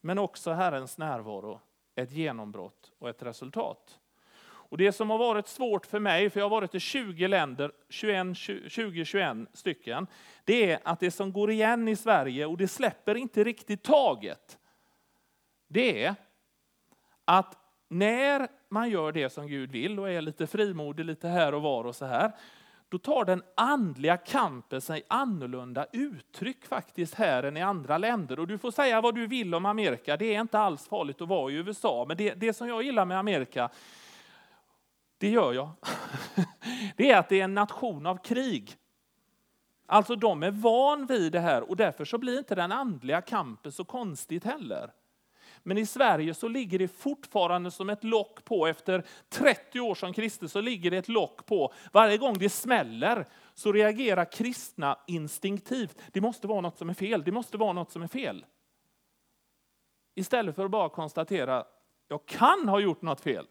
men 0.05 0.17
också 0.19 0.51
Herrens 0.51 0.97
närvaro, 0.97 1.59
ett 1.95 2.12
genombrott 2.12 2.91
och 3.00 3.09
ett 3.09 3.24
resultat. 3.24 4.00
Och 4.45 4.77
Det 4.77 4.91
som 4.91 5.09
har 5.09 5.17
varit 5.17 5.47
svårt 5.47 5.85
för 5.85 6.00
mig, 6.00 6.29
för 6.29 6.39
jag 6.39 6.45
har 6.45 6.50
varit 6.50 6.75
i 6.75 6.79
20 6.79 7.27
länder, 7.27 7.71
20-21 7.89 9.47
stycken, 9.53 10.07
det 10.43 10.71
är 10.71 10.79
att 10.83 11.00
det 11.00 11.12
som 11.12 11.31
går 11.33 11.51
igen 11.51 11.88
i 11.88 11.95
Sverige, 11.95 12.45
och 12.45 12.57
det 12.57 12.67
släpper 12.67 13.15
inte 13.15 13.43
riktigt 13.43 13.83
taget, 13.83 14.57
det 15.67 16.03
är 16.03 16.15
att 17.25 17.57
när 17.88 18.47
man 18.69 18.89
gör 18.89 19.12
det 19.12 19.29
som 19.29 19.47
Gud 19.47 19.71
vill 19.71 20.00
och 20.00 20.09
är 20.09 20.21
lite 20.21 20.47
frimodig 20.47 21.05
lite 21.05 21.27
här 21.27 21.53
och 21.53 21.62
var 21.62 21.83
och 21.83 21.95
så 21.95 22.05
här, 22.05 22.31
då 22.95 22.99
tar 22.99 23.25
den 23.25 23.43
andliga 23.55 24.17
kampen 24.17 24.81
sig 24.81 25.03
annorlunda 25.07 25.85
uttryck 25.91 26.65
faktiskt 26.65 27.13
här 27.13 27.43
än 27.43 27.57
i 27.57 27.61
andra 27.61 27.97
länder. 27.97 28.39
Och 28.39 28.47
du 28.47 28.57
får 28.57 28.71
säga 28.71 29.01
vad 29.01 29.15
du 29.15 29.27
vill 29.27 29.55
om 29.55 29.65
Amerika, 29.65 30.17
det 30.17 30.35
är 30.35 30.41
inte 30.41 30.59
alls 30.59 30.87
farligt 30.87 31.21
att 31.21 31.27
vara 31.27 31.51
i 31.51 31.55
USA. 31.55 32.05
Men 32.07 32.17
det, 32.17 32.33
det 32.33 32.53
som 32.53 32.67
jag 32.67 32.83
gillar 32.83 33.05
med 33.05 33.19
Amerika, 33.19 33.69
Det 35.17 35.29
gör 35.29 35.53
jag. 35.53 35.69
Det 36.97 37.11
är 37.11 37.17
att 37.17 37.29
det 37.29 37.39
är 37.39 37.43
en 37.43 37.53
nation 37.53 38.05
av 38.05 38.17
krig. 38.17 38.75
Alltså 39.85 40.15
de 40.15 40.43
är 40.43 40.51
van 40.51 41.05
vid 41.05 41.31
det 41.31 41.39
här 41.39 41.69
och 41.69 41.75
därför 41.75 42.05
så 42.05 42.17
blir 42.17 42.37
inte 42.37 42.55
den 42.55 42.71
andliga 42.71 43.21
kampen 43.21 43.71
så 43.71 43.85
konstigt 43.85 44.43
heller. 44.43 44.91
Men 45.67 45.77
i 45.77 45.86
Sverige 45.86 46.34
så 46.34 46.48
ligger 46.48 46.79
det 46.79 46.88
fortfarande 46.88 47.72
som 47.72 47.89
ett 47.89 48.03
lock 48.03 48.43
på, 48.45 48.67
efter 48.67 49.05
30 49.29 49.79
år 49.79 49.95
som 49.95 50.13
kristen 50.13 50.50
så 50.50 50.62
ligger 50.62 50.91
det 50.91 50.98
ett 50.98 51.07
lock 51.07 51.45
på. 51.45 51.74
Varje 51.91 52.17
gång 52.17 52.38
det 52.38 52.50
smäller 52.50 53.25
så 53.53 53.72
reagerar 53.72 54.31
kristna 54.31 55.00
instinktivt. 55.07 56.01
Det 56.12 56.22
måste 56.22 56.48
vara 56.48 56.62
något 56.62 56.77
som 56.77 56.89
är 56.89 56.93
fel, 56.93 57.24
det 57.24 57.31
måste 57.31 57.57
vara 57.57 57.74
något 57.74 57.91
som 57.91 58.01
är 58.01 58.07
fel. 58.07 58.45
Istället 60.15 60.55
för 60.55 60.65
att 60.65 60.72
bara 60.72 60.89
konstatera, 60.89 61.65
jag 62.07 62.25
kan 62.25 62.69
ha 62.69 62.79
gjort 62.79 63.01
något 63.01 63.22
fel. 63.22 63.48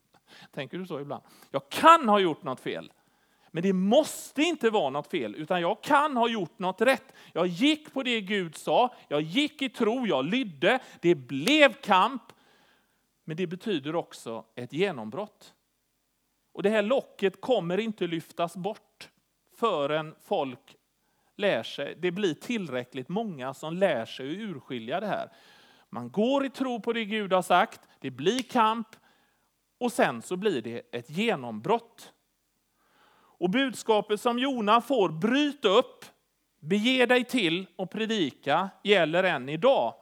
Tänker 0.52 0.78
du 0.78 0.86
så 0.86 1.00
ibland? 1.00 1.22
Jag 1.50 1.68
kan 1.68 2.08
ha 2.08 2.18
gjort 2.18 2.42
något 2.42 2.60
fel. 2.60 2.92
Men 3.50 3.62
det 3.62 3.72
måste 3.72 4.42
inte 4.42 4.70
vara 4.70 4.90
något 4.90 5.10
fel, 5.10 5.34
utan 5.34 5.60
jag 5.60 5.82
kan 5.82 6.16
ha 6.16 6.28
gjort 6.28 6.58
något 6.58 6.80
rätt. 6.80 7.12
Jag 7.32 7.46
gick 7.46 7.92
på 7.92 8.02
det 8.02 8.20
Gud 8.20 8.56
sa, 8.56 8.94
jag 9.08 9.20
gick 9.20 9.62
i 9.62 9.68
tro, 9.68 10.06
jag 10.06 10.24
lydde, 10.24 10.78
det 11.00 11.14
blev 11.14 11.72
kamp. 11.72 12.22
Men 13.24 13.36
det 13.36 13.46
betyder 13.46 13.94
också 13.94 14.44
ett 14.54 14.72
genombrott. 14.72 15.54
Och 16.52 16.62
det 16.62 16.70
här 16.70 16.82
locket 16.82 17.40
kommer 17.40 17.78
inte 17.78 18.06
lyftas 18.06 18.56
bort 18.56 19.10
förrän 19.56 20.14
folk 20.20 20.76
lär 21.36 21.62
sig. 21.62 21.94
Det 21.98 22.10
blir 22.10 22.34
tillräckligt 22.34 23.08
många 23.08 23.54
som 23.54 23.74
lär 23.74 24.04
sig 24.04 24.30
att 24.30 24.38
urskilja 24.38 25.00
det 25.00 25.06
här. 25.06 25.32
Man 25.90 26.10
går 26.10 26.46
i 26.46 26.50
tro 26.50 26.80
på 26.80 26.92
det 26.92 27.04
Gud 27.04 27.32
har 27.32 27.42
sagt, 27.42 27.80
det 28.00 28.10
blir 28.10 28.42
kamp 28.42 28.88
och 29.78 29.92
sen 29.92 30.22
så 30.22 30.36
blir 30.36 30.62
det 30.62 30.82
ett 30.92 31.10
genombrott. 31.10 32.12
Och 33.38 33.50
budskapet 33.50 34.20
som 34.20 34.38
Jona 34.38 34.80
får, 34.80 35.08
bryt 35.08 35.64
upp, 35.64 36.04
bege 36.60 37.06
dig 37.06 37.24
till 37.24 37.66
och 37.76 37.90
predika, 37.90 38.70
gäller 38.84 39.24
än 39.24 39.48
idag. 39.48 39.94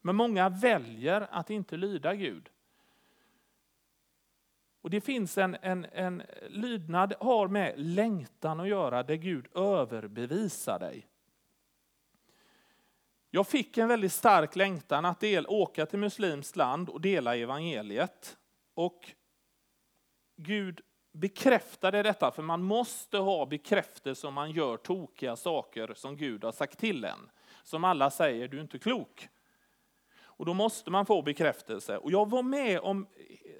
Men 0.00 0.16
många 0.16 0.48
väljer 0.48 1.28
att 1.30 1.50
inte 1.50 1.76
lyda 1.76 2.14
Gud. 2.14 2.48
Och 4.82 4.90
det 4.90 5.00
finns 5.00 5.38
en, 5.38 5.56
en, 5.62 5.86
en 5.92 6.22
lydnad 6.48 7.14
har 7.20 7.48
med 7.48 7.74
längtan 7.76 8.60
att 8.60 8.68
göra, 8.68 9.02
där 9.02 9.14
Gud 9.14 9.56
överbevisar 9.56 10.78
dig. 10.78 11.06
Jag 13.30 13.46
fick 13.46 13.78
en 13.78 13.88
väldigt 13.88 14.12
stark 14.12 14.56
längtan 14.56 15.04
att 15.04 15.20
del, 15.20 15.46
åka 15.48 15.86
till 15.86 15.98
muslimskt 15.98 16.56
land 16.56 16.88
och 16.88 17.00
dela 17.00 17.36
evangeliet. 17.36 18.36
Och 18.74 19.12
Gud 20.36 20.80
bekräftade 21.12 22.02
detta, 22.02 22.30
för 22.30 22.42
man 22.42 22.62
måste 22.62 23.18
ha 23.18 23.46
bekräftelse 23.46 24.26
om 24.26 24.34
man 24.34 24.50
gör 24.50 24.76
tokiga 24.76 25.36
saker 25.36 25.94
som 25.96 26.16
Gud 26.16 26.44
har 26.44 26.52
sagt 26.52 26.78
till 26.78 27.04
en. 27.04 27.30
Som 27.62 27.84
alla 27.84 28.10
säger, 28.10 28.48
du 28.48 28.56
är 28.56 28.62
inte 28.62 28.78
klok. 28.78 29.28
Och 30.22 30.46
då 30.46 30.54
måste 30.54 30.90
man 30.90 31.06
få 31.06 31.22
bekräftelse. 31.22 31.98
Och 31.98 32.12
jag 32.12 32.30
var 32.30 32.42
med 32.42 32.80
om, 32.80 33.06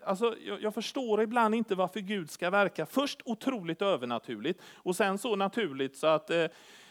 alltså 0.04 0.36
jag, 0.46 0.62
jag, 0.62 0.74
förstår 0.74 1.22
ibland 1.22 1.54
inte 1.54 1.74
varför 1.74 2.00
Gud 2.00 2.30
ska 2.30 2.50
verka 2.50 2.86
först 2.86 3.20
otroligt 3.24 3.82
övernaturligt 3.82 4.62
och 4.74 4.96
sen 4.96 5.18
så 5.18 5.36
naturligt 5.36 5.96
så 5.96 6.06
att, 6.06 6.30
eh, 6.30 6.46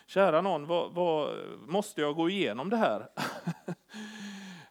kära 0.05 0.41
någon, 0.41 0.67
vad, 0.67 0.93
vad, 0.93 1.37
måste 1.67 2.01
jag 2.01 2.15
gå 2.15 2.29
igenom 2.29 2.69
det 2.69 2.77
här? 2.77 3.07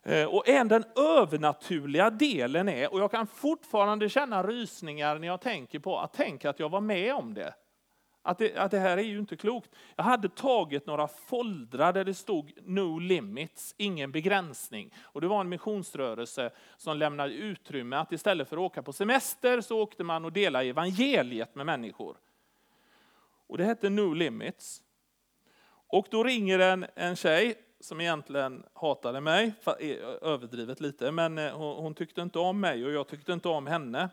Eh, 0.02 0.24
och 0.24 0.48
en 0.48 0.68
den 0.68 0.84
övernaturliga 0.96 2.10
delen 2.10 2.68
är, 2.68 2.92
och 2.92 3.00
jag 3.00 3.10
kan 3.10 3.26
fortfarande 3.26 4.08
känna 4.08 4.42
rysningar 4.42 5.18
när 5.18 5.26
jag 5.26 5.40
tänker 5.40 5.78
på 5.78 5.98
att 5.98 6.12
tänka 6.12 6.50
att 6.50 6.60
jag 6.60 6.68
var 6.68 6.80
med 6.80 7.14
om 7.14 7.34
det. 7.34 7.54
Att 8.22 8.38
det, 8.38 8.56
att 8.56 8.70
det 8.70 8.78
här 8.78 8.98
är 8.98 9.02
ju 9.02 9.18
inte 9.18 9.36
klokt. 9.36 9.70
Jag 9.96 10.04
hade 10.04 10.28
tagit 10.28 10.86
några 10.86 11.08
foldrar 11.08 11.92
där 11.92 12.04
det 12.04 12.14
stod 12.14 12.52
No 12.62 12.98
limits, 12.98 13.74
ingen 13.76 14.12
begränsning. 14.12 14.94
Och 15.02 15.20
det 15.20 15.28
var 15.28 15.40
en 15.40 15.48
missionsrörelse 15.48 16.50
som 16.76 16.96
lämnade 16.96 17.34
utrymme 17.34 17.96
att 17.96 18.12
istället 18.12 18.48
för 18.48 18.56
att 18.56 18.60
åka 18.60 18.82
på 18.82 18.92
semester 18.92 19.60
så 19.60 19.80
åkte 19.80 20.04
man 20.04 20.24
och 20.24 20.32
delade 20.32 20.64
evangeliet 20.64 21.54
med 21.54 21.66
människor. 21.66 22.16
Och 23.46 23.58
det 23.58 23.64
hette 23.64 23.90
No 23.90 24.14
limits. 24.14 24.82
Och 25.86 26.06
då 26.10 26.24
ringer 26.24 26.58
en, 26.58 26.86
en 26.94 27.16
tjej 27.16 27.54
som 27.80 28.00
egentligen 28.00 28.64
hatade 28.72 29.20
mig, 29.20 29.52
eh, 29.78 29.96
överdrivet 30.22 30.80
lite, 30.80 31.12
men 31.12 31.38
eh, 31.38 31.56
hon, 31.56 31.94
tyckte 31.94 32.20
inte 32.20 32.38
om 32.38 32.60
mig 32.60 32.84
och 32.84 32.92
jag 32.92 33.08
tyckte 33.08 33.32
inte 33.32 33.48
om 33.48 33.66
henne. 33.66 34.08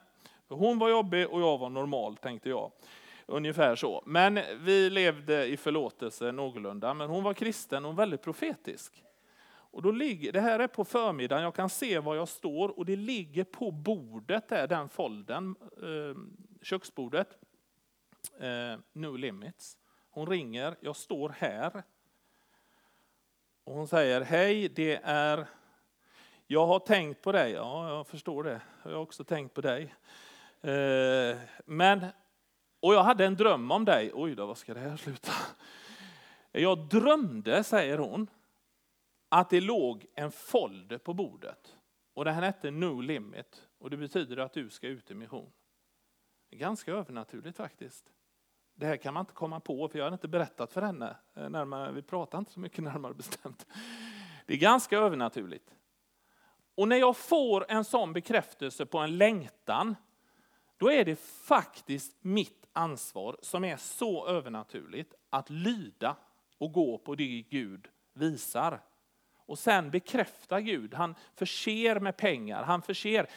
Hon 0.48 0.80
var 0.80 0.90
jobbig 0.90 1.30
och 1.30 1.42
jag 1.42 1.58
var 1.58 1.70
normal, 1.70 2.18
tänkte 2.18 2.50
jag. 2.50 2.72
Ungefär 3.26 3.76
så. 3.76 4.04
Men 4.06 4.40
vi 4.60 4.90
levde 4.90 5.46
i 5.46 5.58
förlåtelse 5.58 6.32
någorlunda. 6.32 6.94
Men 6.94 7.10
hon 7.10 7.24
var 7.24 7.34
kristen 7.34 7.86
och 7.86 8.00
väldigt 8.00 8.22
profetisk. 8.22 9.04
Och 9.50 9.82
då 9.82 9.92
ligger, 9.92 10.32
det 10.32 10.42
här 10.42 10.60
är 10.60 10.68
på 10.68 10.86
förmiddagen, 10.86 11.44
jag 11.44 11.56
kan 11.56 11.70
se 11.70 12.00
var 12.00 12.16
jag 12.16 12.28
står 12.28 12.78
och 12.78 12.86
det 12.86 12.96
ligger 12.96 13.44
på 13.44 13.72
bordet 13.72 14.50
där, 14.50 14.68
den 14.68 14.90
folden, 14.90 15.56
ehm, 15.84 16.38
köksbordet. 16.62 17.38
Eh, 18.40 18.80
no 18.94 19.18
limits. 19.18 19.78
Hon 20.10 20.28
ringer, 20.28 20.76
jag 20.82 20.96
står 20.96 21.30
här 21.30 21.84
och 23.68 23.74
hon 23.74 23.88
säger, 23.88 24.22
hej, 24.22 24.70
det 24.70 25.00
är, 25.04 25.48
jag 26.48 26.68
har 26.68 26.80
tänkt 26.80 27.22
på 27.22 27.32
dig. 27.32 27.52
Ja, 27.52 27.90
jag 27.90 28.08
förstår 28.08 28.44
det. 28.44 28.62
Jag 28.84 28.92
har 28.92 28.98
också 28.98 29.24
tänkt 29.24 29.54
på 29.54 29.62
dig. 29.62 29.96
Eh, 30.62 31.38
men, 31.66 32.06
och 32.80 32.94
jag 32.94 33.04
hade 33.04 33.26
en 33.26 33.36
dröm 33.36 33.72
om 33.72 33.86
dig. 33.86 34.12
Oj 34.14 34.36
då, 34.36 34.46
vad 34.46 34.58
ska 34.58 34.74
det 34.74 34.80
här 34.80 34.98
sluta? 34.98 35.32
Jag 36.52 36.90
drömde, 36.90 37.64
säger 37.64 37.98
hon, 37.98 38.28
att 39.30 39.50
det 39.50 39.62
låg 39.62 40.06
en 40.16 40.32
folder 40.32 40.98
på 40.98 41.14
bordet. 41.14 41.76
Och 42.14 42.26
den 42.26 42.34
hette 42.34 42.72
No 42.72 43.02
Limit. 43.02 43.68
Och 43.78 43.90
det 43.90 43.98
betyder 43.98 44.38
att 44.38 44.54
du 44.54 44.70
ska 44.70 44.88
ut 44.88 45.12
i 45.12 45.14
mission. 45.14 45.52
Ganska 46.50 46.92
övernaturligt 46.92 47.58
faktiskt. 47.58 48.14
Det 48.80 48.86
här 48.86 48.98
kan 48.98 49.14
man 49.14 49.22
inte 49.22 49.34
komma 49.34 49.60
på, 49.60 49.88
för 49.88 50.00
jag 50.00 50.06
har 50.06 50.12
inte 50.12 50.28
berättat 50.28 50.74
för 50.74 50.82
henne. 50.82 51.16
Eh, 51.36 51.50
närmare, 51.50 51.92
vi 51.92 52.02
pratar 52.02 52.38
inte 52.38 52.52
så 52.52 52.60
mycket 52.60 52.84
närmare 52.84 53.14
bestämt. 53.14 53.68
Det 54.46 54.54
är 54.54 54.58
ganska 54.58 54.98
övernaturligt. 54.98 55.74
Och 56.76 56.88
när 56.88 56.96
jag 56.96 57.18
får 57.18 57.72
en 57.72 57.84
sån 57.84 58.14
bekräftelse 58.14 58.86
på 58.86 58.98
en 58.98 59.18
längtan, 59.18 59.96
då 60.78 60.92
är 60.92 61.06
det 61.06 61.16
faktiskt 61.20 62.18
mitt 62.22 62.66
ansvar 62.74 63.38
som 63.42 63.64
är 63.64 63.78
så 63.78 64.28
övernaturligt 64.28 65.14
att 65.30 65.50
lyda 65.50 66.16
och 66.58 66.72
gå 66.72 66.98
på 66.98 67.16
det 67.16 67.46
Gud 67.50 67.88
visar. 68.14 68.82
Och 69.36 69.60
sen 69.60 69.92
bekräfta 69.92 70.62
Gud. 70.62 70.94
Han 70.94 71.16
förser 71.36 72.00
med 72.00 72.18
pengar, 72.18 72.64
han 72.64 72.82
förser. 72.82 73.30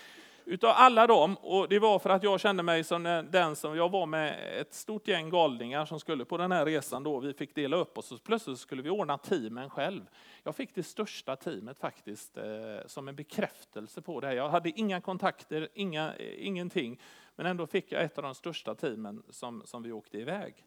Utav 0.44 0.70
alla 0.76 1.06
dem, 1.06 1.35
och 1.35 1.68
det 1.68 1.78
var 1.78 1.99
för 1.99 2.11
att 2.11 2.23
jag 2.23 2.40
kände 2.40 2.62
mig 2.62 2.85
som 2.85 3.28
den 3.30 3.56
som, 3.56 3.76
jag 3.76 3.88
var 3.88 4.06
med 4.06 4.61
ett 4.61 4.75
stort 4.75 5.09
gäng 5.09 5.30
galningar 5.30 5.85
som 5.85 6.00
skulle 6.00 6.25
på 6.25 6.37
den 6.37 6.52
här 6.52 6.66
resan 6.66 7.02
då, 7.02 7.20
vi 7.20 7.35
fick 7.35 7.54
dela 7.54 7.76
upp 7.76 7.99
oss 7.99 8.12
och 8.12 8.23
plötsligt 8.25 8.59
skulle 8.59 8.82
vi 8.82 8.90
ordna 8.90 9.18
teamen 9.18 9.70
själv. 9.70 10.02
Jag 10.42 10.56
fick 10.56 10.75
det 10.75 10.82
största 10.82 11.37
teamet 11.37 11.78
faktiskt 11.78 12.37
eh, 12.37 12.44
som 12.87 13.09
en 13.09 13.16
bekräftelse 13.16 14.02
på 14.02 14.20
det. 14.20 14.35
Jag 14.35 14.49
hade 14.49 14.70
inga 14.70 15.00
kontakter, 15.00 15.68
inga, 15.75 16.14
eh, 16.14 16.47
ingenting, 16.47 17.00
men 17.37 17.47
ändå 17.47 17.66
fick 17.66 17.92
jag 17.92 18.02
ett 18.02 18.18
av 18.18 18.25
de 18.25 18.35
största 18.35 18.75
teamen 18.75 19.23
som, 19.30 19.62
som 19.64 19.82
vi 19.82 19.92
åkte 19.92 20.18
iväg. 20.18 20.64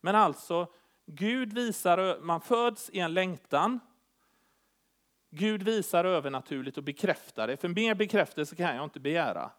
Men 0.00 0.14
alltså, 0.14 0.66
Gud 1.06 1.52
visar, 1.52 2.20
man 2.20 2.40
föds 2.40 2.90
i 2.90 2.98
en 2.98 3.14
längtan, 3.14 3.80
Gud 5.30 5.62
visar 5.62 6.04
övernaturligt 6.04 6.78
och 6.78 6.84
bekräftar 6.84 7.46
det, 7.46 7.56
för 7.56 7.68
mer 7.68 7.94
bekräftelse 7.94 8.56
kan 8.56 8.76
jag 8.76 8.84
inte 8.84 9.00
begära. 9.00 9.50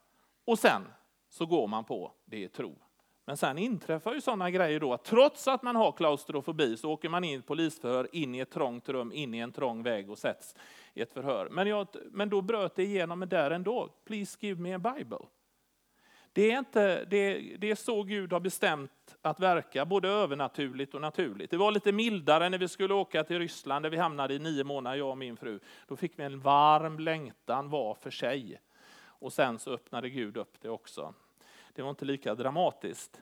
Och 0.45 0.59
sen 0.59 0.81
så 1.29 1.45
går 1.45 1.67
man 1.67 1.83
på 1.83 2.11
det 2.25 2.43
är 2.43 2.47
tro. 2.47 2.75
Men 3.25 3.37
sen 3.37 3.57
inträffar 3.57 4.13
ju 4.13 4.21
sådana 4.21 4.51
grejer 4.51 4.79
då 4.79 4.93
att 4.93 5.03
trots 5.03 5.47
att 5.47 5.63
man 5.63 5.75
har 5.75 5.91
klaustrofobi 5.91 6.77
så 6.77 6.91
åker 6.91 7.09
man 7.09 7.23
in 7.23 7.39
i 7.39 7.41
polisförhör, 7.41 8.07
in 8.11 8.35
i 8.35 8.39
ett 8.39 8.51
trångt 8.51 8.89
rum, 8.89 9.11
in 9.11 9.33
i 9.33 9.37
en 9.37 9.51
trång 9.51 9.83
väg 9.83 10.09
och 10.09 10.17
sätts 10.17 10.55
i 10.93 11.01
ett 11.01 11.13
förhör. 11.13 11.49
Men, 11.51 11.67
jag, 11.67 11.87
men 12.11 12.29
då 12.29 12.41
bröt 12.41 12.75
det 12.75 12.83
igenom 12.83 13.19
där 13.19 13.51
ändå. 13.51 13.89
Please 14.05 14.37
give 14.39 14.61
me 14.61 14.73
a 14.73 14.79
Bible. 14.79 15.25
Det 16.37 16.51
är, 16.51 16.59
inte, 16.59 17.05
det, 17.05 17.39
det 17.57 17.71
är 17.71 17.75
så 17.75 18.03
Gud 18.03 18.33
har 18.33 18.39
bestämt 18.39 19.17
att 19.21 19.39
verka, 19.39 19.85
både 19.85 20.09
övernaturligt 20.09 20.93
och 20.93 21.01
naturligt. 21.01 21.51
Det 21.51 21.57
var 21.57 21.71
lite 21.71 21.91
mildare 21.91 22.49
när 22.49 22.57
vi 22.57 22.67
skulle 22.67 22.93
åka 22.93 23.23
till 23.23 23.39
Ryssland, 23.39 23.85
där 23.85 23.89
vi 23.89 23.97
hamnade 23.97 24.33
i 24.33 24.39
nio 24.39 24.63
månader, 24.63 24.97
jag 24.97 25.09
och 25.09 25.17
min 25.17 25.37
fru. 25.37 25.59
Då 25.87 25.95
fick 25.95 26.19
vi 26.19 26.23
en 26.23 26.39
varm 26.39 26.99
längtan 26.99 27.69
var 27.69 27.93
för 27.93 28.11
sig. 28.11 28.61
Och 28.97 29.33
sen 29.33 29.59
så 29.59 29.73
öppnade 29.73 30.09
Gud 30.09 30.37
upp 30.37 30.61
det 30.61 30.69
också. 30.69 31.13
Det 31.73 31.81
var 31.81 31.89
inte 31.89 32.05
lika 32.05 32.35
dramatiskt. 32.35 33.21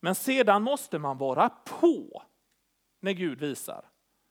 Men 0.00 0.14
sedan 0.14 0.62
måste 0.62 0.98
man 0.98 1.18
vara 1.18 1.48
på 1.48 2.22
när 3.00 3.12
Gud 3.12 3.40
visar. 3.40 3.84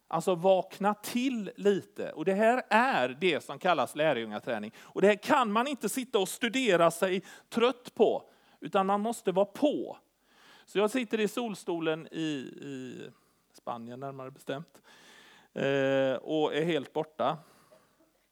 Alltså 0.08 0.36
vakna 0.36 0.94
till 0.94 1.52
lite. 1.56 2.12
Och 2.12 2.26
det 2.26 2.34
här 2.34 2.64
är 2.70 3.18
det 3.22 3.44
som 3.44 3.60
kallas 3.60 3.96
lärjungaträning. 3.96 4.72
Och 4.78 5.02
det 5.02 5.08
här 5.08 5.16
kan 5.16 5.52
man 5.52 5.68
inte 5.68 5.90
sitta 5.90 6.20
och 6.20 6.30
studera 6.30 6.92
sig 6.92 7.24
trött 7.50 7.96
på, 7.96 8.30
utan 8.60 8.86
man 8.86 9.02
måste 9.02 9.32
vara 9.32 9.46
på. 9.46 9.98
Så 10.66 10.78
jag 10.78 10.92
sitter 10.92 11.20
i 11.20 11.28
solstolen 11.28 12.08
i, 12.12 12.22
i 12.62 13.10
Spanien 13.54 14.00
närmare 14.00 14.32
bestämt 14.32 14.82
eh, 15.54 16.16
och 16.16 16.56
är 16.56 16.66
helt 16.66 16.94
borta 16.94 17.38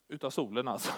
utav 0.08 0.30
solen 0.30 0.68
alltså. 0.68 0.92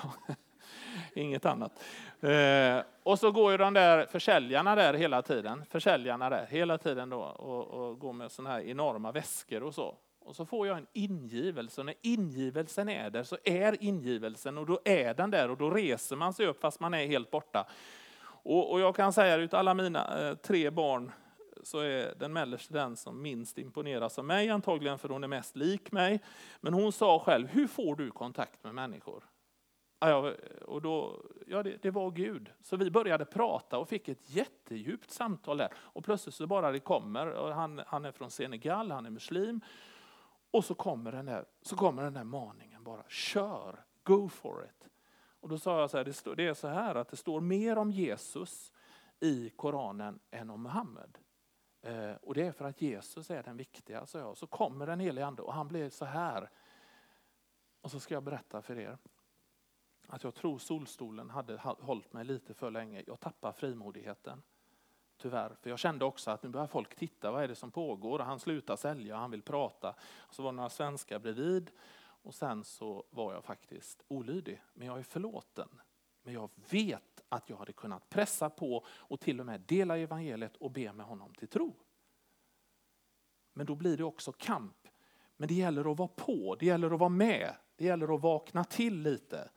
Inget 1.16 1.46
annat. 1.46 1.84
Eh, 2.22 2.84
och 3.04 3.20
så 3.20 3.32
går 3.32 3.52
ju 3.52 3.58
de 3.58 3.74
där 3.74 4.06
försäljarna 4.06 4.76
där 4.76 4.94
hela 4.94 5.22
tiden, 5.22 5.66
försäljarna 5.70 6.30
där 6.30 6.46
hela 6.46 6.78
tiden 6.78 7.10
då 7.10 7.22
och, 7.22 7.68
och 7.68 8.00
går 8.00 8.14
med 8.14 8.32
sådana 8.32 8.56
här 8.56 8.62
enorma 8.62 9.12
väskor 9.12 9.64
och 9.64 9.74
så. 9.74 9.98
Och 10.26 10.36
så 10.36 10.46
får 10.46 10.68
jag 10.68 10.78
en 10.78 10.88
ingivelse 10.94 11.82
och 11.82 11.86
när 11.86 11.96
ingivelsen 12.02 12.90
är 12.90 13.10
där 13.10 13.24
så 13.24 13.38
är 13.44 13.84
ingivelsen 13.84 14.58
och 14.58 14.66
då 14.66 14.80
är 14.86 15.14
den 15.14 15.32
där 15.32 15.50
och 15.50 15.58
då 15.58 15.70
reser 15.70 16.16
man 16.16 16.34
sig 16.34 16.48
upp 16.48 16.62
fast 16.62 16.80
man 16.80 16.94
är 16.94 17.08
helt 17.08 17.32
borta. 17.32 17.68
Och, 18.24 18.72
och 18.72 18.80
jag 18.80 18.96
kan 18.96 19.14
säga 19.14 19.46
att 19.46 19.54
alla 19.54 19.74
mina 19.74 20.30
eh, 20.30 20.36
tre 20.36 20.70
barn 20.70 21.12
så 21.64 21.80
är 21.80 22.16
den 22.16 22.34
mellersta 22.34 22.74
den 22.74 22.96
som 22.96 23.22
minst 23.22 23.58
imponeras 23.58 24.20
av 24.20 24.26
mig 24.26 24.50
antagligen 24.50 24.98
för 24.98 25.10
hon 25.10 25.24
är 25.24 25.28
mest 25.28 25.56
lik 25.56 25.92
mig. 25.92 26.20
Men 26.62 26.74
hon 26.74 26.92
sa 26.92 27.20
själv, 27.20 27.48
hur 27.48 27.68
får 27.68 27.96
du 27.96 28.12
kontakt 28.12 28.64
med 28.64 28.76
människor? 28.76 29.24
Ja, 30.00 30.34
och 30.62 30.82
då, 30.82 31.22
ja, 31.48 31.64
det, 31.64 31.78
det, 31.82 31.92
var 31.92 32.12
Gud. 32.12 32.50
Så 32.62 32.78
vi 32.78 32.92
började 32.92 33.26
prata 33.26 33.78
och 33.78 33.90
fick 33.90 34.10
ett 34.10 34.30
jättedjupt 34.30 35.12
samtal 35.12 35.58
där. 35.58 35.70
Och 35.76 36.06
plötsligt 36.06 36.36
så 36.36 36.48
bara 36.48 36.72
det 36.72 36.80
kommer, 36.80 37.28
och 37.28 37.54
han, 37.54 37.82
han 37.88 38.06
är 38.06 38.12
från 38.12 38.32
Senegal, 38.32 38.92
han 38.92 39.06
är 39.06 39.10
muslim. 39.10 39.62
Och 40.56 40.66
så 40.66 40.76
kommer 40.76 41.12
den 41.12 41.26
där, 41.26 41.46
så 41.62 41.76
kommer 41.76 42.04
den 42.04 42.14
där 42.14 42.24
maningen 42.24 42.84
bara, 42.84 43.04
kör, 43.08 43.86
go 44.04 44.30
for 44.30 44.66
it. 44.66 44.90
Och 45.40 45.50
då 45.50 45.60
sa 45.60 45.80
jag 45.80 45.90
så 45.90 45.98
här, 45.98 46.06
det, 46.06 46.14
stå, 46.14 46.36
det 46.36 46.48
är 46.48 46.54
så 46.54 46.68
här 46.68 46.96
att 46.96 47.08
det 47.08 47.18
står 47.18 47.42
mer 47.42 47.78
om 47.78 47.92
Jesus 47.92 48.74
i 49.20 49.50
Koranen 49.50 50.20
än 50.32 50.50
om 50.50 50.64
Muhammed. 50.64 51.18
Eh, 51.82 52.12
och 52.12 52.34
det 52.34 52.48
är 52.48 52.52
för 52.52 52.66
att 52.66 52.82
Jesus 52.82 53.30
är 53.30 53.44
den 53.44 53.58
viktiga, 53.58 54.06
sa 54.06 54.20
jag. 54.20 54.38
Så 54.38 54.48
kommer 54.48 54.88
den 54.88 55.00
helige 55.00 55.26
ande 55.26 55.42
och 55.42 55.54
han 55.54 55.68
blir 55.68 55.90
så 55.90 56.06
här. 56.06 56.50
Och 57.82 57.92
så 57.92 58.00
ska 58.00 58.14
jag 58.14 58.24
berätta 58.24 58.62
för 58.62 58.80
er 58.80 58.98
att 60.08 60.24
jag 60.24 60.36
tror 60.36 60.58
solstolen 60.58 61.30
hade 61.30 61.58
hållit 61.58 62.14
mig 62.14 62.26
lite 62.26 62.54
för 62.54 62.72
länge. 62.72 63.04
Jag 63.08 63.20
tappar 63.20 63.52
frimodigheten. 63.52 64.42
Tyvärr, 65.18 65.56
för 65.62 65.70
jag 65.70 65.80
kände 65.80 66.06
också 66.06 66.32
att 66.32 66.44
nu 66.44 66.50
börjar 66.50 66.68
folk 66.68 66.96
titta, 66.96 67.32
vad 67.32 67.44
är 67.44 67.48
det 67.48 67.56
som 67.56 67.72
pågår? 67.72 68.20
Han 68.20 68.40
slutar 68.40 68.76
sälja, 68.76 69.16
han 69.16 69.32
vill 69.32 69.42
prata. 69.42 69.96
så 70.30 70.44
var 70.44 70.52
det 70.52 70.56
några 70.56 70.70
svenskar 70.70 71.20
bredvid 71.20 71.72
och 72.26 72.36
sen 72.36 72.64
så 72.64 73.04
var 73.10 73.34
jag 73.34 73.44
faktiskt 73.44 74.04
olydig. 74.08 74.62
Men 74.74 74.88
jag 74.88 75.00
är 75.00 75.04
förlåten. 75.04 75.70
Men 76.24 76.34
jag 76.34 76.50
vet 76.70 77.24
att 77.30 77.50
jag 77.50 77.58
hade 77.58 77.74
kunnat 77.74 78.10
pressa 78.10 78.50
på 78.50 78.86
och 78.90 79.20
till 79.20 79.40
och 79.40 79.46
med 79.46 79.62
dela 79.62 79.98
evangeliet 79.98 80.56
och 80.56 80.72
be 80.72 80.94
med 80.94 81.06
honom 81.06 81.34
till 81.34 81.48
tro. 81.48 81.76
Men 83.54 83.66
då 83.66 83.76
blir 83.76 83.98
det 83.98 84.04
också 84.04 84.32
kamp. 84.32 84.88
Men 85.38 85.48
det 85.48 85.54
gäller 85.54 85.92
att 85.92 85.98
vara 85.98 86.10
på, 86.16 86.56
det 86.60 86.66
gäller 86.66 86.92
att 86.92 87.00
vara 87.00 87.10
med, 87.10 87.56
det 87.76 87.86
gäller 87.86 88.16
att 88.16 88.22
vakna 88.22 88.64
till 88.64 89.02
lite. 89.02 89.50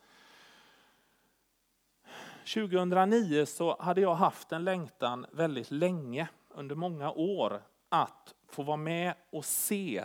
2009 2.54 3.46
så 3.46 3.76
hade 3.80 4.00
jag 4.00 4.14
haft 4.14 4.52
en 4.52 4.64
längtan 4.64 5.26
väldigt 5.32 5.70
länge, 5.70 6.28
under 6.48 6.74
många 6.74 7.10
år, 7.10 7.62
att 7.88 8.34
få 8.48 8.62
vara 8.62 8.76
med 8.76 9.14
och 9.30 9.44
se 9.44 10.04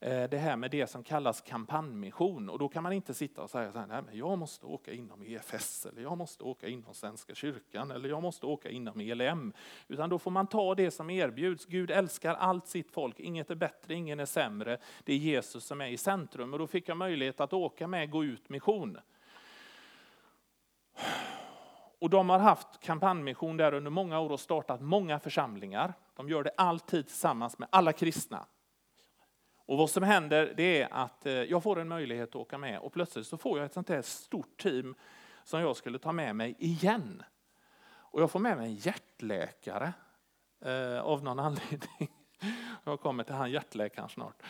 eh, 0.00 0.24
det 0.30 0.38
här 0.38 0.56
med 0.56 0.70
det 0.70 0.86
som 0.86 1.04
kallas 1.04 1.40
kampanjmission. 1.40 2.50
Och 2.50 2.58
då 2.58 2.68
kan 2.68 2.82
man 2.82 2.92
inte 2.92 3.14
sitta 3.14 3.42
och 3.42 3.50
säga 3.50 3.72
så 3.72 3.78
här, 3.78 3.86
nej 3.86 4.02
men 4.06 4.18
jag 4.18 4.38
måste 4.38 4.66
åka 4.66 4.92
inom 4.92 5.22
EFS, 5.22 5.86
eller 5.86 6.02
jag 6.02 6.18
måste 6.18 6.44
åka 6.44 6.68
inom 6.68 6.94
Svenska 6.94 7.34
kyrkan, 7.34 7.90
eller 7.90 8.08
jag 8.08 8.22
måste 8.22 8.46
åka 8.46 8.70
inom 8.70 9.00
ELM. 9.00 9.52
Utan 9.88 10.10
då 10.10 10.18
får 10.18 10.30
man 10.30 10.46
ta 10.46 10.74
det 10.74 10.90
som 10.90 11.10
erbjuds. 11.10 11.66
Gud 11.66 11.90
älskar 11.90 12.34
allt 12.34 12.66
sitt 12.66 12.90
folk, 12.90 13.20
inget 13.20 13.50
är 13.50 13.54
bättre, 13.54 13.94
ingen 13.94 14.20
är 14.20 14.26
sämre. 14.26 14.78
Det 15.04 15.12
är 15.12 15.18
Jesus 15.18 15.64
som 15.64 15.80
är 15.80 15.88
i 15.88 15.96
centrum. 15.96 16.52
Och 16.52 16.58
då 16.58 16.66
fick 16.66 16.88
jag 16.88 16.96
möjlighet 16.96 17.40
att 17.40 17.52
åka 17.52 17.86
med 17.88 18.10
Gå 18.10 18.24
ut 18.24 18.48
mission. 18.48 18.98
Och 22.04 22.10
de 22.10 22.30
har 22.30 22.38
haft 22.38 22.80
kampanjmission 22.80 23.56
där 23.56 23.74
under 23.74 23.90
många 23.90 24.20
år 24.20 24.30
och 24.30 24.40
startat 24.40 24.80
många 24.80 25.18
församlingar. 25.18 25.94
De 26.16 26.28
gör 26.28 26.44
det 26.44 26.50
alltid 26.56 27.06
tillsammans 27.06 27.58
med 27.58 27.68
alla 27.72 27.92
kristna. 27.92 28.46
Och 29.66 29.78
vad 29.78 29.90
som 29.90 30.02
händer 30.02 30.54
det 30.56 30.82
är 30.82 30.88
att 30.92 31.26
eh, 31.26 31.32
jag 31.32 31.62
får 31.62 31.80
en 31.80 31.88
möjlighet 31.88 32.28
att 32.28 32.36
åka 32.36 32.58
med 32.58 32.78
och 32.78 32.92
plötsligt 32.92 33.26
så 33.26 33.38
får 33.38 33.58
jag 33.58 33.66
ett 33.66 33.72
sånt 33.72 33.88
här 33.88 34.02
stort 34.02 34.62
team 34.62 34.94
som 35.44 35.60
jag 35.60 35.76
skulle 35.76 35.98
ta 35.98 36.12
med 36.12 36.36
mig 36.36 36.56
igen. 36.58 37.22
Och 37.86 38.22
jag 38.22 38.30
får 38.30 38.40
med 38.40 38.56
mig 38.56 38.66
en 38.66 38.74
hjärtläkare 38.74 39.92
eh, 40.64 41.00
av 41.00 41.24
någon 41.24 41.38
anledning. 41.48 42.10
Jag 42.84 43.00
kommer 43.00 43.24
till 43.24 43.34
han 43.34 43.50
hjärtläkaren 43.50 44.08
snart. 44.08 44.42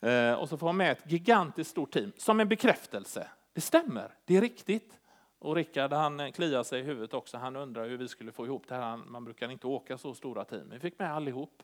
Eh, 0.00 0.32
och 0.32 0.48
så 0.48 0.58
får 0.58 0.68
jag 0.68 0.76
med 0.76 0.92
ett 0.92 1.12
gigantiskt 1.12 1.70
stort 1.70 1.92
team 1.92 2.12
som 2.16 2.40
en 2.40 2.48
bekräftelse. 2.48 3.28
Det 3.52 3.60
stämmer, 3.60 4.14
det 4.24 4.36
är 4.36 4.40
riktigt. 4.40 5.00
Och 5.38 5.56
Rickard 5.56 5.92
han 5.92 6.32
kliar 6.32 6.62
sig 6.62 6.80
i 6.80 6.82
huvudet 6.82 7.14
också. 7.14 7.38
Han 7.38 7.56
undrar 7.56 7.88
hur 7.88 7.96
vi 7.96 8.08
skulle 8.08 8.32
få 8.32 8.46
ihop 8.46 8.68
det 8.68 8.74
här. 8.74 8.96
Man 8.96 9.24
brukar 9.24 9.50
inte 9.50 9.66
åka 9.66 9.98
så 9.98 10.14
stora 10.14 10.44
team. 10.44 10.70
Vi 10.70 10.78
fick 10.78 10.98
med 10.98 11.12
allihop. 11.12 11.62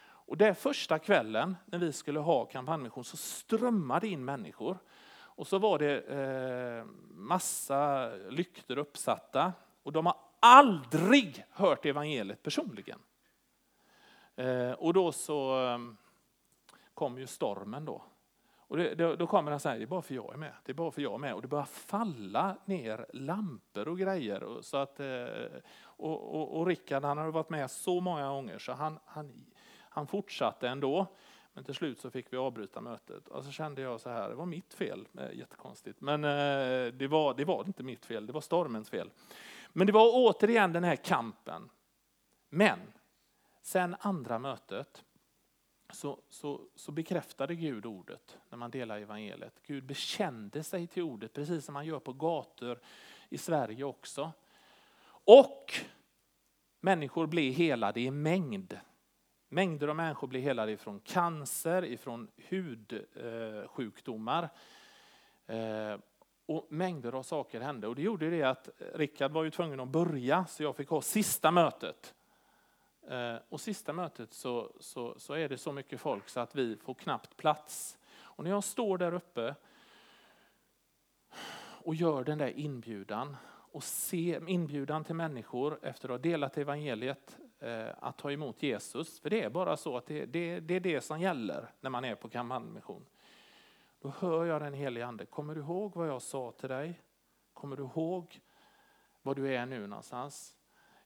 Och 0.00 0.36
det 0.36 0.54
första 0.54 0.98
kvällen 0.98 1.56
när 1.66 1.78
vi 1.78 1.92
skulle 1.92 2.18
ha 2.18 2.44
kampanjmission 2.44 3.04
så 3.04 3.16
strömmade 3.16 4.08
in 4.08 4.24
människor. 4.24 4.78
Och 5.10 5.46
så 5.46 5.58
var 5.58 5.78
det 5.78 6.00
eh, 6.00 6.84
massa 7.10 8.10
lyktor 8.30 8.78
uppsatta. 8.78 9.52
Och 9.82 9.92
de 9.92 10.06
har 10.06 10.16
aldrig 10.40 11.44
hört 11.50 11.86
evangeliet 11.86 12.42
personligen. 12.42 12.98
Eh, 14.36 14.72
och 14.72 14.94
då 14.94 15.12
så 15.12 15.66
eh, 15.66 15.78
kom 16.94 17.18
ju 17.18 17.26
stormen 17.26 17.84
då. 17.84 18.02
Och 18.68 18.76
det, 18.76 18.94
då, 18.94 19.16
då 19.16 19.26
kommer 19.26 19.50
han 19.50 19.60
säga, 19.60 19.78
det 19.78 19.84
är 19.84 19.86
bara 19.86 20.02
för 20.02 20.14
jag 20.14 20.34
är 20.34 20.38
med. 20.38 20.52
Det 20.64 20.72
är 20.72 20.74
bara 20.74 20.90
för 20.90 21.02
jag 21.02 21.14
är 21.14 21.18
med. 21.18 21.34
Och 21.34 21.42
det 21.42 21.48
börjar 21.48 21.64
falla 21.64 22.56
ner 22.64 23.06
lampor 23.12 23.88
och 23.88 23.98
grejer. 23.98 24.42
Och, 24.42 24.64
så 24.64 24.76
att, 24.76 25.00
eh, 25.00 25.26
och, 25.82 26.34
och, 26.34 26.58
och 26.58 26.66
Rickard 26.66 27.04
han 27.04 27.18
har 27.18 27.30
varit 27.30 27.50
med 27.50 27.70
så 27.70 28.00
många 28.00 28.28
gånger 28.28 28.58
så 28.58 28.72
han, 28.72 28.98
han, 29.04 29.44
han 29.78 30.06
fortsatte 30.06 30.68
ändå. 30.68 31.06
Men 31.52 31.64
till 31.64 31.74
slut 31.74 32.00
så 32.00 32.10
fick 32.10 32.32
vi 32.32 32.36
avbryta 32.36 32.80
mötet. 32.80 33.28
Och 33.28 33.44
så 33.44 33.50
kände 33.50 33.82
jag 33.82 34.00
så 34.00 34.10
här, 34.10 34.28
det 34.28 34.34
var 34.34 34.46
mitt 34.46 34.74
fel. 34.74 35.08
Eh, 35.18 35.38
jättekonstigt. 35.38 36.00
Men 36.00 36.24
eh, 36.24 36.92
det 36.92 37.08
var, 37.10 37.34
det 37.34 37.44
var 37.44 37.64
inte 37.66 37.82
mitt 37.82 38.04
fel, 38.04 38.26
det 38.26 38.32
var 38.32 38.40
stormens 38.40 38.90
fel. 38.90 39.10
Men 39.72 39.86
det 39.86 39.92
var 39.92 40.10
återigen 40.14 40.72
den 40.72 40.84
här 40.84 40.96
kampen. 40.96 41.70
Men 42.48 42.78
sen 43.62 43.96
andra 44.00 44.38
mötet 44.38 45.04
så, 45.92 46.20
så, 46.28 46.60
så 46.74 46.92
bekräftade 46.92 47.54
Gud 47.54 47.86
ordet 47.86 48.38
när 48.48 48.58
man 48.58 48.70
delar 48.70 49.00
evangeliet. 49.00 49.60
Gud 49.66 49.84
bekände 49.84 50.62
sig 50.62 50.86
till 50.86 51.02
ordet 51.02 51.32
precis 51.32 51.64
som 51.64 51.72
man 51.72 51.86
gör 51.86 51.98
på 51.98 52.12
gator 52.12 52.80
i 53.28 53.38
Sverige 53.38 53.84
också. 53.84 54.32
Och 55.10 55.74
människor 56.80 57.26
blev 57.26 57.52
helade 57.52 58.00
i 58.00 58.10
mängd. 58.10 58.78
Mängder 59.48 59.88
av 59.88 59.96
människor 59.96 60.28
blev 60.28 60.42
helade 60.42 60.72
ifrån 60.72 61.00
cancer, 61.00 61.84
ifrån 61.84 62.28
hudsjukdomar. 62.36 64.48
Eh, 65.46 65.96
och 66.46 66.66
mängder 66.68 67.12
av 67.12 67.22
saker 67.22 67.60
hände. 67.60 67.88
Och 67.88 67.94
det 67.94 68.02
gjorde 68.02 68.30
det 68.30 68.42
att 68.42 68.68
Rickard 68.94 69.32
var 69.32 69.44
ju 69.44 69.50
tvungen 69.50 69.80
att 69.80 69.88
börja, 69.88 70.46
så 70.46 70.62
jag 70.62 70.76
fick 70.76 70.88
ha 70.88 71.02
sista 71.02 71.50
mötet. 71.50 72.14
Eh, 73.08 73.36
och 73.48 73.60
sista 73.60 73.92
mötet 73.92 74.34
så, 74.34 74.72
så, 74.80 75.18
så 75.18 75.34
är 75.34 75.48
det 75.48 75.58
så 75.58 75.72
mycket 75.72 76.00
folk 76.00 76.28
så 76.28 76.40
att 76.40 76.54
vi 76.54 76.76
får 76.76 76.94
knappt 76.94 77.36
plats. 77.36 77.98
Och 78.20 78.44
när 78.44 78.50
jag 78.50 78.64
står 78.64 78.98
där 78.98 79.14
uppe 79.14 79.54
och 81.84 81.94
gör 81.94 82.24
den 82.24 82.38
där 82.38 82.58
inbjudan 82.58 83.36
och 83.46 83.84
se, 83.84 84.40
inbjudan 84.46 85.04
till 85.04 85.14
människor 85.14 85.78
efter 85.82 86.08
att 86.08 86.12
ha 86.12 86.18
delat 86.18 86.58
evangeliet 86.58 87.38
eh, 87.58 87.88
att 88.00 88.18
ta 88.18 88.32
emot 88.32 88.62
Jesus. 88.62 89.20
För 89.20 89.30
det 89.30 89.42
är 89.42 89.50
bara 89.50 89.76
så 89.76 89.96
att 89.96 90.06
det, 90.06 90.26
det, 90.26 90.60
det 90.60 90.74
är 90.74 90.80
det 90.80 91.00
som 91.00 91.20
gäller 91.20 91.70
när 91.80 91.90
man 91.90 92.04
är 92.04 92.14
på 92.14 92.28
kampanjmission. 92.28 93.06
Då 94.00 94.08
hör 94.18 94.44
jag 94.44 94.62
den 94.62 94.74
helige 94.74 95.06
ande. 95.06 95.26
Kommer 95.26 95.54
du 95.54 95.60
ihåg 95.60 95.96
vad 95.96 96.08
jag 96.08 96.22
sa 96.22 96.52
till 96.52 96.68
dig? 96.68 97.00
Kommer 97.52 97.76
du 97.76 97.82
ihåg 97.82 98.40
var 99.22 99.34
du 99.34 99.54
är 99.54 99.66
nu 99.66 99.86
någonstans? 99.86 100.57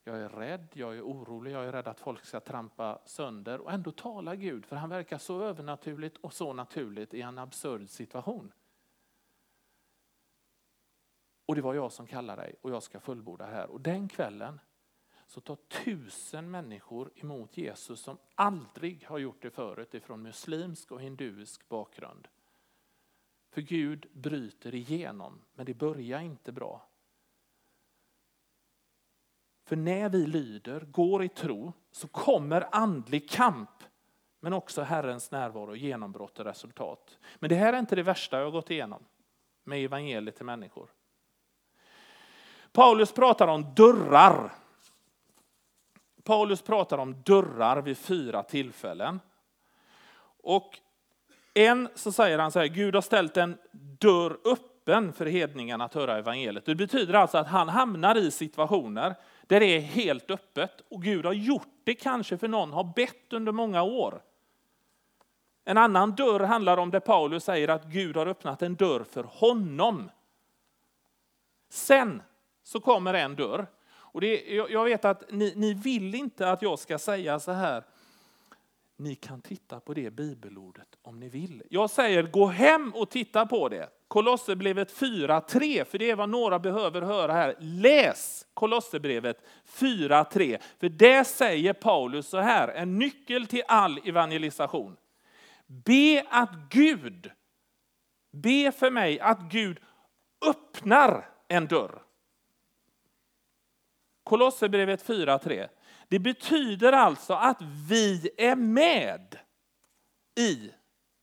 Jag 0.05 0.17
är 0.21 0.29
rädd, 0.29 0.69
jag 0.73 0.97
är 0.97 1.03
orolig, 1.03 1.53
jag 1.53 1.65
är 1.65 1.73
rädd 1.73 1.89
att 1.89 2.01
folk 2.01 2.25
ska 2.25 2.41
trampa 2.41 2.99
sönder. 3.05 3.61
Och 3.61 3.73
ändå 3.73 3.93
talar 3.93 4.35
Gud, 4.35 4.67
för 4.67 4.77
han 4.77 4.91
verkar 4.91 5.19
så 5.19 5.43
övernaturligt 5.43 6.17
och 6.17 6.33
så 6.33 6.53
naturligt 6.53 7.15
i 7.15 7.21
en 7.21 7.39
absurd 7.39 7.89
situation. 7.89 8.53
Och 11.47 11.55
det 11.55 11.63
var 11.63 11.75
jag 11.75 11.93
som 11.93 12.07
kallade 12.07 12.43
dig 12.43 12.55
och 12.63 12.71
jag 12.71 12.83
ska 12.83 13.01
fullborda 13.01 13.47
här. 13.47 13.71
Och 13.71 13.81
den 13.81 14.09
kvällen 14.09 14.61
så 15.27 15.41
tar 15.41 15.57
tusen 15.57 16.51
människor 16.51 17.11
emot 17.17 17.57
Jesus 17.57 18.01
som 18.01 18.19
aldrig 18.35 19.07
har 19.07 19.19
gjort 19.19 19.43
det 19.43 19.51
förut 19.51 19.95
ifrån 19.95 20.23
muslimsk 20.23 20.93
och 20.93 21.03
hinduisk 21.03 21.69
bakgrund. 21.69 22.29
För 23.51 23.61
Gud 23.61 24.07
bryter 24.13 24.75
igenom, 24.75 25.41
men 25.55 25.67
det 25.67 25.75
börjar 25.75 26.21
inte 26.21 26.53
bra. 26.53 26.89
För 29.73 29.77
när 29.77 30.09
vi 30.09 30.27
lyder, 30.27 30.81
går 30.81 31.25
i 31.25 31.29
tro, 31.29 31.73
så 31.93 32.09
kommer 32.09 32.69
andlig 32.73 33.31
kamp. 33.31 33.71
Men 34.41 34.53
också 34.53 34.83
Herrens 34.83 35.31
närvaro, 35.31 35.77
genombrott 35.77 36.39
och 36.39 36.45
resultat. 36.45 37.19
Men 37.39 37.49
det 37.49 37.55
här 37.55 37.73
är 37.73 37.79
inte 37.79 37.97
det 37.97 38.03
värsta 38.03 38.39
jag 38.39 38.45
har 38.45 38.51
gått 38.51 38.71
igenom 38.71 39.05
med 39.65 39.85
evangeliet 39.85 40.37
till 40.37 40.45
människor. 40.45 40.91
Paulus 42.73 43.13
pratar 43.13 43.49
om 43.49 43.75
dörrar. 43.75 44.53
Paulus 46.25 46.63
pratar 46.63 46.99
om 46.99 47.23
dörrar 47.23 47.83
vid 47.83 47.99
fyra 47.99 48.43
tillfällen. 48.43 49.21
Och 50.43 50.79
en 51.55 51.89
så 51.95 52.13
säger 52.13 52.39
han 52.39 52.53
så 52.53 52.59
här, 52.59 52.67
Gud 52.67 52.95
har 52.95 53.03
ställt 53.03 53.37
en 53.37 53.59
dörr 53.99 54.39
öppen 54.45 55.13
för 55.13 55.27
hedningarna 55.27 55.85
att 55.85 55.95
höra 55.95 56.19
evangeliet. 56.19 56.67
Det 56.67 56.75
betyder 56.75 57.15
alltså 57.15 57.39
att 57.39 57.49
han 57.49 57.69
hamnar 57.69 58.17
i 58.17 58.31
situationer 58.31 59.15
där 59.53 59.61
det 59.61 59.77
är 59.77 59.81
helt 59.81 60.31
öppet 60.31 60.83
och 60.89 61.03
Gud 61.03 61.25
har 61.25 61.33
gjort 61.33 61.69
det 61.85 61.95
kanske 61.95 62.39
för 62.39 62.49
någon 62.49 62.73
har 62.73 62.93
bett 62.97 63.33
under 63.33 63.53
många 63.53 63.83
år. 63.83 64.23
En 65.65 65.79
annan 65.79 66.15
dörr 66.15 66.41
handlar 66.41 66.77
om 66.77 66.91
det 66.91 67.01
Paulus 67.01 67.45
säger 67.45 67.69
att 67.69 67.85
Gud 67.85 68.17
har 68.17 68.27
öppnat 68.27 68.63
en 68.63 68.75
dörr 68.75 69.05
för 69.05 69.25
honom. 69.25 70.11
Sen 71.69 72.23
så 72.63 72.81
kommer 72.81 73.15
en 73.15 73.37
dörr. 73.37 73.67
Och 73.89 74.21
det, 74.21 74.47
jag 74.51 74.85
vet 74.85 75.05
att 75.05 75.31
ni, 75.31 75.53
ni 75.57 75.75
vill 75.75 76.15
inte 76.15 76.51
att 76.51 76.63
jag 76.63 76.79
ska 76.79 76.99
säga 76.99 77.41
så 77.41 77.53
här, 77.53 77.85
ni 79.03 79.15
kan 79.15 79.41
titta 79.41 79.81
på 79.81 79.95
det 79.95 80.11
bibelordet 80.11 80.89
om 81.03 81.21
ni 81.21 81.29
vill. 81.29 81.63
Jag 81.71 81.91
säger 81.91 82.23
gå 82.23 82.47
hem 82.47 82.93
och 82.95 83.11
titta 83.11 83.47
på 83.47 83.69
det. 83.69 83.89
Kolosserbrevet 84.09 84.95
4.3, 84.95 85.85
för 85.85 85.99
det 85.99 86.11
är 86.11 86.17
vad 86.17 86.29
några 86.29 86.59
behöver 86.59 87.03
höra 87.03 87.33
här. 87.33 87.57
Läs 87.59 88.47
Kolosserbrevet 88.55 89.45
4.3, 89.67 90.59
för 90.81 90.89
det 90.89 91.25
säger 91.25 91.73
Paulus 91.73 92.27
så 92.29 92.39
här, 92.39 92.69
en 92.69 92.99
nyckel 92.99 93.47
till 93.47 93.63
all 93.69 94.01
evangelisation. 94.05 94.97
Be 95.67 96.25
att 96.31 96.51
Gud, 96.71 97.31
be 98.33 98.73
för 98.73 98.91
mig 98.91 99.21
att 99.21 99.41
Gud 99.41 99.79
öppnar 100.47 101.29
en 101.49 101.67
dörr. 101.67 102.03
Kolosserbrevet 104.25 105.07
4.3. 105.07 105.69
Det 106.13 106.19
betyder 106.19 106.93
alltså 106.93 107.35
att 107.35 107.63
vi 107.89 108.31
är 108.37 108.57
med 108.57 109.39
i 110.39 110.71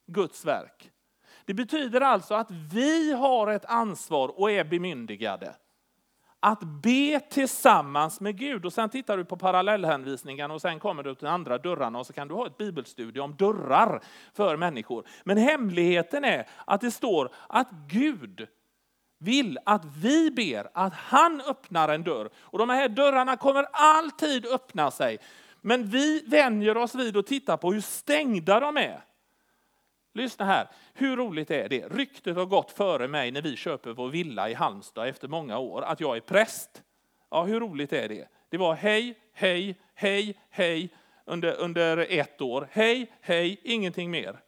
Guds 0.07 0.45
verk. 0.45 0.91
Det 1.45 1.53
betyder 1.53 2.01
alltså 2.01 2.35
att 2.35 2.51
vi 2.51 3.13
har 3.13 3.47
ett 3.47 3.65
ansvar 3.65 4.39
och 4.39 4.51
är 4.51 4.63
bemyndigade 4.63 5.55
att 6.39 6.63
be 6.63 7.19
tillsammans 7.19 8.21
med 8.21 8.37
Gud. 8.37 8.65
Och 8.65 8.73
sen 8.73 8.89
tittar 8.89 9.17
du 9.17 9.25
på 9.25 9.37
parallellhänvisningen 9.37 10.51
och 10.51 10.61
sen 10.61 10.79
kommer 10.79 11.03
du 11.03 11.15
till 11.15 11.27
andra 11.27 11.57
dörrarna 11.57 11.99
och 11.99 12.07
så 12.07 12.13
kan 12.13 12.27
du 12.27 12.33
ha 12.33 12.47
ett 12.47 12.57
bibelstudie 12.57 13.19
om 13.19 13.35
dörrar 13.35 14.01
för 14.33 14.57
människor. 14.57 15.07
Men 15.23 15.37
hemligheten 15.37 16.23
är 16.23 16.47
att 16.65 16.81
det 16.81 16.91
står 16.91 17.31
att 17.47 17.71
Gud 17.87 18.47
vill 19.19 19.59
att 19.65 19.85
vi 19.85 20.31
ber 20.31 20.69
att 20.73 20.93
han 20.93 21.41
öppnar 21.41 21.89
en 21.89 22.03
dörr. 22.03 22.29
Och 22.37 22.59
de 22.59 22.69
här 22.69 22.89
dörrarna 22.89 23.37
kommer 23.37 23.65
alltid 23.71 24.45
öppna 24.45 24.91
sig. 24.91 25.17
Men 25.61 25.83
vi 25.83 26.23
vänjer 26.27 26.77
oss 26.77 26.95
vid 26.95 27.17
att 27.17 27.27
titta 27.27 27.57
på 27.57 27.73
hur 27.73 27.81
stängda 27.81 28.59
de 28.59 28.77
är. 28.77 29.05
Lyssna 30.13 30.45
här, 30.45 30.67
hur 30.93 31.15
roligt 31.15 31.51
är 31.51 31.69
det? 31.69 31.87
Ryktet 31.87 32.35
har 32.35 32.45
gått 32.45 32.71
före 32.71 33.07
mig 33.07 33.31
när 33.31 33.41
vi 33.41 33.55
köper 33.55 33.91
vår 33.91 34.09
villa 34.09 34.49
i 34.49 34.53
Halmstad 34.53 35.07
efter 35.07 35.27
många 35.27 35.57
år, 35.57 35.81
att 35.81 35.99
jag 35.99 36.17
är 36.17 36.21
präst. 36.21 36.83
Ja, 37.31 37.43
hur 37.43 37.59
roligt 37.59 37.93
är 37.93 38.09
det? 38.09 38.27
Det 38.49 38.57
var 38.57 38.73
hej, 38.73 39.19
hej, 39.33 39.81
hej, 39.95 40.37
hej 40.49 40.93
under, 41.25 41.53
under 41.53 41.97
ett 42.09 42.41
år. 42.41 42.67
Hej, 42.71 43.11
hej, 43.21 43.61
ingenting 43.63 44.11
mer. 44.11 44.39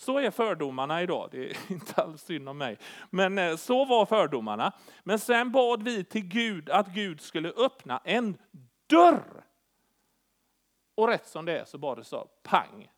Så 0.00 0.18
är 0.18 0.30
fördomarna 0.30 1.02
idag, 1.02 1.28
det 1.32 1.50
är 1.50 1.56
inte 1.72 2.02
alls 2.02 2.22
synd 2.22 2.48
om 2.48 2.58
mig. 2.58 2.78
Men 3.10 3.38
eh, 3.38 3.56
så 3.56 3.84
var 3.84 4.06
fördomarna. 4.06 4.72
Men 5.02 5.18
sen 5.18 5.52
bad 5.52 5.82
vi 5.82 6.04
till 6.04 6.24
Gud 6.24 6.70
att 6.70 6.88
Gud 6.88 7.20
skulle 7.20 7.48
öppna 7.50 8.00
en 8.04 8.36
dörr. 8.86 9.44
Och 10.94 11.08
rätt 11.08 11.26
som 11.26 11.44
det 11.44 11.58
är 11.58 11.64
så 11.64 11.78
bara 11.78 11.94
det 11.94 12.04
så, 12.04 12.28
pang. 12.42 12.90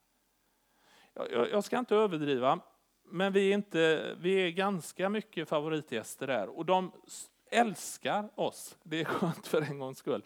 Jag, 1.15 1.51
jag 1.51 1.65
ska 1.65 1.79
inte 1.79 1.97
överdriva, 1.97 2.61
men 3.05 3.33
vi 3.33 3.51
är, 3.51 3.55
inte, 3.55 4.15
vi 4.21 4.35
är 4.35 4.51
ganska 4.51 5.09
mycket 5.09 5.49
favoritgäster 5.49 6.27
där. 6.27 6.49
Och 6.49 6.67
de 6.67 6.93
älskar 7.51 8.31
oss, 8.35 8.77
det 8.83 9.01
är 9.01 9.05
skönt 9.05 9.47
för 9.47 9.63
en 9.63 9.79
gångs 9.79 9.99
skull. 9.99 10.23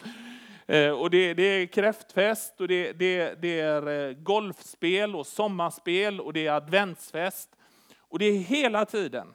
Eh, 0.67 0.91
och 0.91 1.11
det, 1.11 1.35
det, 1.35 1.43
är 1.43 1.67
kräftfest, 1.67 2.61
och 2.61 2.69
det, 2.69 2.93
det, 2.93 3.43
det, 3.43 3.61
är 3.61 4.09
eh, 4.09 4.13
golfspel 4.13 5.17
och 5.17 5.27
sommarspel 5.27 6.21
och 6.21 6.33
det 6.33 6.47
är 6.47 6.53
adventsfest. 6.53 7.57
Och 7.99 8.19
det 8.19 8.25
är 8.25 8.39
hela 8.39 8.85
tiden. 8.85 9.35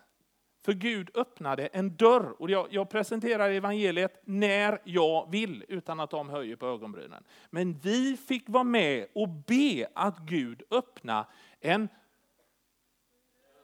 För 0.65 0.73
Gud 0.73 1.09
öppnade 1.13 1.67
en 1.67 1.95
dörr. 1.95 2.35
Och 2.39 2.49
jag, 2.49 2.67
jag 2.69 2.89
presenterar 2.89 3.49
evangeliet 3.49 4.21
när 4.25 4.81
jag 4.83 5.31
vill, 5.31 5.65
utan 5.67 5.99
att 5.99 6.09
de 6.09 6.29
höjer 6.29 6.55
på 6.55 6.65
ögonbrynen. 6.65 7.23
Men 7.49 7.79
vi 7.79 8.17
fick 8.17 8.49
vara 8.49 8.63
med 8.63 9.07
och 9.15 9.29
be 9.29 9.87
att 9.95 10.17
Gud 10.19 10.63
öppna 10.71 11.25
en 11.59 11.89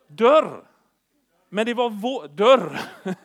dörr. 0.08 0.67
Men 1.49 1.65
det 1.65 1.73
var 1.73 1.89
vår 1.89 2.27
dörr. 2.27 2.80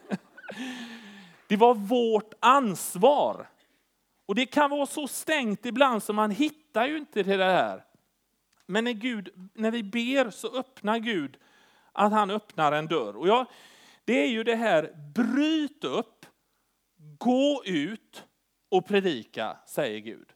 Det 1.46 1.56
var 1.56 1.74
vårt 1.74 2.34
ansvar. 2.40 3.46
Och 4.32 4.36
det 4.36 4.46
kan 4.46 4.70
vara 4.70 4.86
så 4.86 5.08
stängt 5.08 5.66
ibland 5.66 6.02
så 6.02 6.12
man 6.12 6.30
hittar 6.30 6.86
ju 6.86 6.96
inte 6.96 7.24
till 7.24 7.38
det 7.38 7.44
här. 7.44 7.84
Men 8.66 8.84
när, 8.84 8.92
Gud, 8.92 9.50
när 9.54 9.70
vi 9.70 9.82
ber 9.82 10.30
så 10.30 10.58
öppnar 10.58 10.98
Gud 10.98 11.36
att 11.92 12.12
han 12.12 12.30
öppnar 12.30 12.72
en 12.72 12.86
dörr. 12.86 13.16
Och 13.16 13.28
jag, 13.28 13.46
det 14.04 14.22
är 14.22 14.26
ju 14.26 14.44
det 14.44 14.54
här, 14.54 14.94
bryt 15.14 15.84
upp, 15.84 16.26
gå 17.18 17.62
ut 17.64 18.24
och 18.68 18.86
predika, 18.86 19.56
säger 19.66 19.98
Gud. 19.98 20.32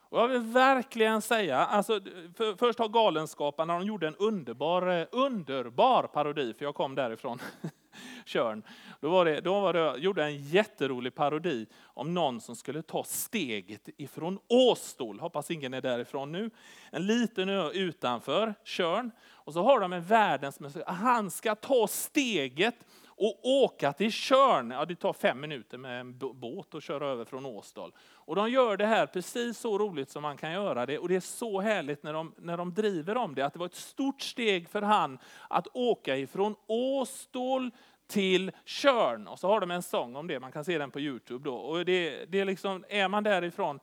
Och 0.00 0.20
jag 0.20 0.28
vill 0.28 0.40
verkligen 0.40 1.22
säga, 1.22 1.58
alltså, 1.58 2.00
för, 2.36 2.56
först 2.56 2.78
har 2.78 2.88
Galenskaparna, 2.88 3.78
de 3.78 3.86
gjorde 3.86 4.06
en 4.06 4.16
underbar, 4.16 5.08
underbar 5.12 6.02
parodi, 6.02 6.54
för 6.54 6.64
jag 6.64 6.74
kom 6.74 6.94
därifrån, 6.94 7.38
Körn. 8.24 8.62
Då, 9.00 9.10
var 9.10 9.24
det, 9.24 9.40
då 9.40 9.60
var 9.60 9.72
det, 9.72 9.98
gjorde 9.98 10.24
en 10.24 10.36
jätterolig 10.36 11.14
parodi 11.14 11.66
om 11.84 12.14
någon 12.14 12.40
som 12.40 12.56
skulle 12.56 12.82
ta 12.82 13.04
steget 13.04 13.88
ifrån 13.96 14.38
Åstol, 14.48 15.20
hoppas 15.20 15.50
ingen 15.50 15.74
är 15.74 15.80
därifrån 15.80 16.32
nu, 16.32 16.50
en 16.90 17.06
liten 17.06 17.48
ö 17.48 17.70
utanför 17.70 18.54
Körn. 18.64 19.10
Och 19.28 19.52
så 19.52 19.62
har 19.62 19.80
de 19.80 19.92
en 19.92 20.02
världens, 20.02 20.58
han 20.86 21.30
ska 21.30 21.54
ta 21.54 21.86
steget 21.86 22.76
och 23.16 23.40
åka 23.42 23.92
till 23.92 24.12
Körn. 24.12 24.70
Ja, 24.70 24.84
det 24.84 24.96
tar 24.96 25.12
fem 25.12 25.40
minuter 25.40 25.78
med 25.78 26.00
en 26.00 26.18
båt 26.18 26.74
att 26.74 26.82
köra 26.82 27.06
över 27.06 27.24
från 27.24 27.46
Åstol. 27.46 27.92
Och 28.26 28.36
de 28.36 28.50
gör 28.50 28.76
det 28.76 28.86
här 28.86 29.06
precis 29.06 29.58
så 29.58 29.78
roligt 29.78 30.10
som 30.10 30.22
man 30.22 30.36
kan 30.36 30.52
göra 30.52 30.86
det. 30.86 30.98
Och 30.98 31.08
det 31.08 31.16
är 31.16 31.20
så 31.20 31.60
härligt 31.60 32.02
när 32.02 32.12
de, 32.12 32.34
när 32.38 32.56
de 32.56 32.74
driver 32.74 33.16
om 33.16 33.34
det. 33.34 33.46
Att 33.46 33.52
det 33.52 33.58
var 33.58 33.66
ett 33.66 33.74
stort 33.74 34.22
steg 34.22 34.68
för 34.68 34.82
han 34.82 35.18
att 35.48 35.66
åka 35.72 36.16
ifrån 36.16 36.54
Åstol 36.66 37.70
till 38.06 38.52
Körn. 38.64 39.28
Och 39.28 39.38
så 39.38 39.48
har 39.48 39.60
de 39.60 39.70
en 39.70 39.82
sång 39.82 40.16
om 40.16 40.26
det, 40.26 40.40
man 40.40 40.52
kan 40.52 40.64
se 40.64 40.78
den 40.78 40.90
på 40.90 41.00
Youtube. 41.00 41.44
Då. 41.44 41.54
Och 41.54 41.84
det, 41.84 42.24
det 42.24 42.40
är, 42.40 42.44
liksom, 42.44 42.84
är 42.88 43.08
man 43.08 43.22
därifrån 43.22 43.80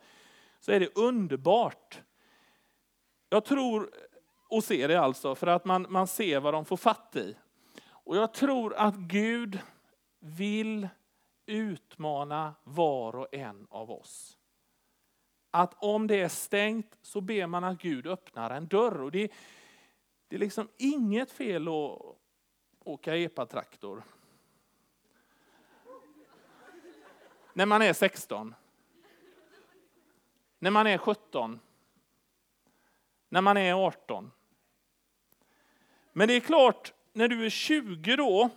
så 0.60 0.72
är 0.72 0.80
det 0.80 0.98
underbart. 0.98 2.02
Jag 3.30 3.46
tror 3.46 3.92
och 4.50 4.64
ser 4.64 4.88
det 4.88 5.00
alltså, 5.00 5.36
för 5.36 5.48
att 5.48 5.66
man, 5.66 5.86
man 5.90 6.08
ser 6.08 6.40
vad 6.40 6.54
de 6.54 6.66
får 6.66 6.78
fatt 6.78 7.16
i. 7.16 7.36
Och 7.86 8.18
jag 8.18 8.34
tror 8.34 8.76
att 8.76 8.96
Gud 8.96 9.60
vill 10.20 10.88
utmana 11.46 12.56
var 12.64 13.16
och 13.16 13.28
en 13.32 13.68
av 13.70 13.92
oss. 13.92 14.38
Att 15.52 15.74
om 15.84 16.08
det 16.08 16.22
är 16.22 16.30
stängt 16.30 16.98
så 17.02 17.22
ber 17.22 17.48
man 17.48 17.64
att 17.64 17.82
Gud 17.82 18.08
öppnar 18.08 18.50
en 18.50 18.68
dörr. 18.68 19.02
Och 19.02 19.12
det, 19.12 19.32
det 20.28 20.36
är 20.36 20.40
liksom 20.40 20.68
inget 20.78 21.32
fel 21.32 21.68
att 21.68 22.18
åka 22.80 23.18
epatraktor. 23.18 24.04
När 27.54 27.66
man 27.66 27.82
är 27.82 27.94
16. 27.94 28.56
När 30.60 30.72
man 30.72 30.88
är 30.88 30.98
17. 30.98 31.60
När 33.30 33.42
man 33.42 33.58
är 33.58 33.74
18. 33.74 34.32
Men 36.14 36.28
det 36.28 36.34
är 36.34 36.40
klart, 36.40 36.94
när 37.14 37.28
du 37.28 37.46
är 37.46 37.50
20 37.50 38.16
då 38.16 38.50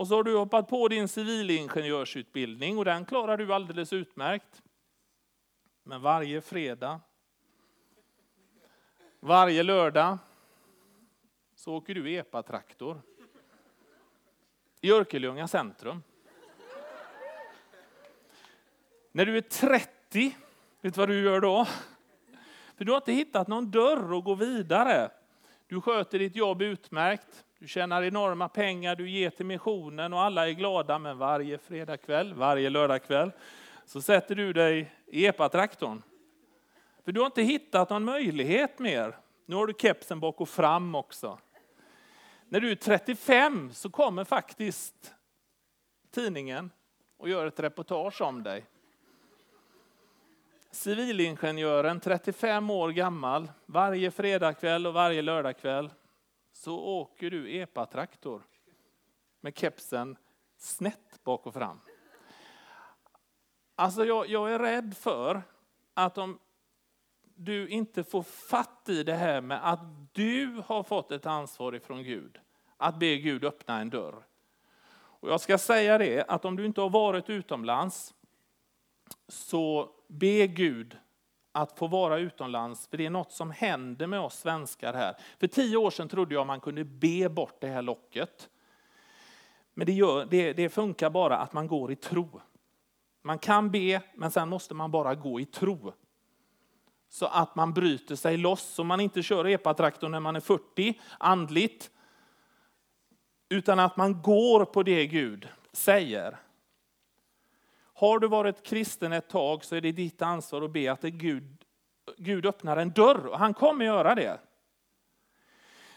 och 0.00 0.08
så 0.08 0.16
har 0.16 0.22
du 0.22 0.36
hoppat 0.36 0.68
på 0.68 0.88
din 0.88 1.08
civilingenjörsutbildning 1.08 2.78
och 2.78 2.84
den 2.84 3.04
klarar 3.04 3.36
du 3.36 3.54
alldeles 3.54 3.92
utmärkt. 3.92 4.62
Men 5.82 6.02
varje 6.02 6.40
fredag, 6.40 7.00
varje 9.20 9.62
lördag 9.62 10.18
så 11.54 11.74
åker 11.74 11.94
du 11.94 12.14
epatraktor 12.14 13.00
i 14.80 14.92
Örkelljunga 14.92 15.48
centrum. 15.48 16.02
När 19.12 19.26
du 19.26 19.36
är 19.36 19.40
30, 19.40 20.36
vet 20.80 20.94
du 20.94 21.00
vad 21.00 21.08
du 21.08 21.22
gör 21.22 21.40
då? 21.40 21.66
För 22.76 22.84
du 22.84 22.92
har 22.92 22.98
inte 22.98 23.12
hittat 23.12 23.48
någon 23.48 23.70
dörr 23.70 24.18
att 24.18 24.24
gå 24.24 24.34
vidare. 24.34 25.10
Du 25.66 25.80
sköter 25.80 26.18
ditt 26.18 26.36
jobb 26.36 26.62
utmärkt. 26.62 27.44
Du 27.60 27.68
tjänar 27.68 28.02
enorma 28.02 28.48
pengar, 28.48 28.96
du 28.96 29.10
ger 29.10 29.30
till 29.30 29.46
missionen 29.46 30.12
och 30.12 30.22
alla 30.22 30.48
är 30.48 30.52
glada. 30.52 30.98
Men 30.98 31.18
varje 31.18 31.58
fredagkväll, 31.58 32.34
varje 32.34 32.70
lördagkväll 32.70 33.32
så 33.84 34.02
sätter 34.02 34.34
du 34.34 34.52
dig 34.52 34.94
i 35.06 35.26
epatraktorn. 35.26 36.02
För 37.04 37.12
du 37.12 37.20
har 37.20 37.26
inte 37.26 37.42
hittat 37.42 37.90
någon 37.90 38.04
möjlighet 38.04 38.78
mer. 38.78 39.16
Nu 39.46 39.56
har 39.56 39.66
du 39.66 39.74
kepsen 39.78 40.20
bak 40.20 40.40
och 40.40 40.48
fram 40.48 40.94
också. 40.94 41.38
När 42.48 42.60
du 42.60 42.70
är 42.70 42.74
35 42.74 43.70
så 43.72 43.90
kommer 43.90 44.24
faktiskt 44.24 45.14
tidningen 46.10 46.70
och 47.16 47.28
gör 47.28 47.46
ett 47.46 47.60
reportage 47.60 48.20
om 48.20 48.42
dig. 48.42 48.64
Civilingenjören, 50.70 52.00
35 52.00 52.70
år 52.70 52.90
gammal, 52.90 53.50
varje 53.66 54.10
fredagkväll 54.10 54.86
och 54.86 54.94
varje 54.94 55.22
lördagkväll 55.22 55.90
så 56.60 56.78
åker 56.78 57.30
du 57.30 57.56
epatraktor 57.56 58.42
med 59.40 59.58
kepsen 59.58 60.16
snett 60.56 61.24
bak 61.24 61.46
och 61.46 61.54
fram. 61.54 61.80
Alltså 63.74 64.04
jag, 64.04 64.28
jag 64.28 64.52
är 64.52 64.58
rädd 64.58 64.96
för 64.96 65.42
att 65.94 66.18
om 66.18 66.38
du 67.22 67.68
inte 67.68 68.04
får 68.04 68.22
fatt 68.22 68.88
i 68.88 69.02
det 69.02 69.14
här 69.14 69.40
med 69.40 69.68
att 69.72 69.80
du 70.12 70.62
har 70.66 70.82
fått 70.82 71.12
ett 71.12 71.26
ansvar 71.26 71.74
ifrån 71.74 72.02
Gud, 72.02 72.40
att 72.76 72.98
be 72.98 73.16
Gud 73.16 73.44
öppna 73.44 73.80
en 73.80 73.90
dörr. 73.90 74.26
Och 74.92 75.30
jag 75.30 75.40
ska 75.40 75.58
säga 75.58 75.98
det, 75.98 76.24
att 76.24 76.44
om 76.44 76.56
du 76.56 76.66
inte 76.66 76.80
har 76.80 76.90
varit 76.90 77.30
utomlands, 77.30 78.14
så 79.28 79.94
be 80.06 80.46
Gud 80.46 80.98
att 81.52 81.78
få 81.78 81.86
vara 81.86 82.18
utomlands, 82.18 82.88
för 82.88 82.96
det 82.96 83.06
är 83.06 83.10
något 83.10 83.32
som 83.32 83.50
händer 83.50 84.06
med 84.06 84.20
oss 84.20 84.38
svenskar 84.38 84.94
här. 84.94 85.16
För 85.40 85.46
tio 85.46 85.76
år 85.76 85.90
sedan 85.90 86.08
trodde 86.08 86.34
jag 86.34 86.46
man 86.46 86.60
kunde 86.60 86.84
be 86.84 87.28
bort 87.28 87.60
det 87.60 87.66
här 87.68 87.82
locket. 87.82 88.48
Men 89.74 89.86
det, 89.86 89.92
gör, 89.92 90.26
det, 90.30 90.52
det 90.52 90.68
funkar 90.68 91.10
bara 91.10 91.36
att 91.36 91.52
man 91.52 91.66
går 91.66 91.92
i 91.92 91.96
tro. 91.96 92.40
Man 93.22 93.38
kan 93.38 93.70
be, 93.70 94.02
men 94.14 94.30
sen 94.30 94.48
måste 94.48 94.74
man 94.74 94.90
bara 94.90 95.14
gå 95.14 95.40
i 95.40 95.44
tro. 95.44 95.92
Så 97.08 97.26
att 97.26 97.54
man 97.54 97.72
bryter 97.72 98.16
sig 98.16 98.36
loss, 98.36 98.62
så 98.62 98.84
man 98.84 99.00
inte 99.00 99.22
kör 99.22 99.44
epatraktorn 99.44 100.10
när 100.10 100.20
man 100.20 100.36
är 100.36 100.40
40, 100.40 101.00
andligt. 101.18 101.90
Utan 103.48 103.78
att 103.78 103.96
man 103.96 104.22
går 104.22 104.64
på 104.64 104.82
det 104.82 105.06
Gud 105.06 105.48
säger. 105.72 106.38
Har 108.00 108.18
du 108.18 108.28
varit 108.28 108.62
kristen 108.62 109.12
ett 109.12 109.28
tag 109.28 109.64
så 109.64 109.76
är 109.76 109.80
det 109.80 109.92
ditt 109.92 110.22
ansvar 110.22 110.62
att 110.62 110.70
be 110.70 110.92
att 110.92 111.02
Gud, 111.02 111.64
Gud 112.16 112.46
öppnar 112.46 112.76
en 112.76 112.90
dörr 112.90 113.26
och 113.26 113.38
han 113.38 113.54
kommer 113.54 113.84
göra 113.84 114.14
det. 114.14 114.40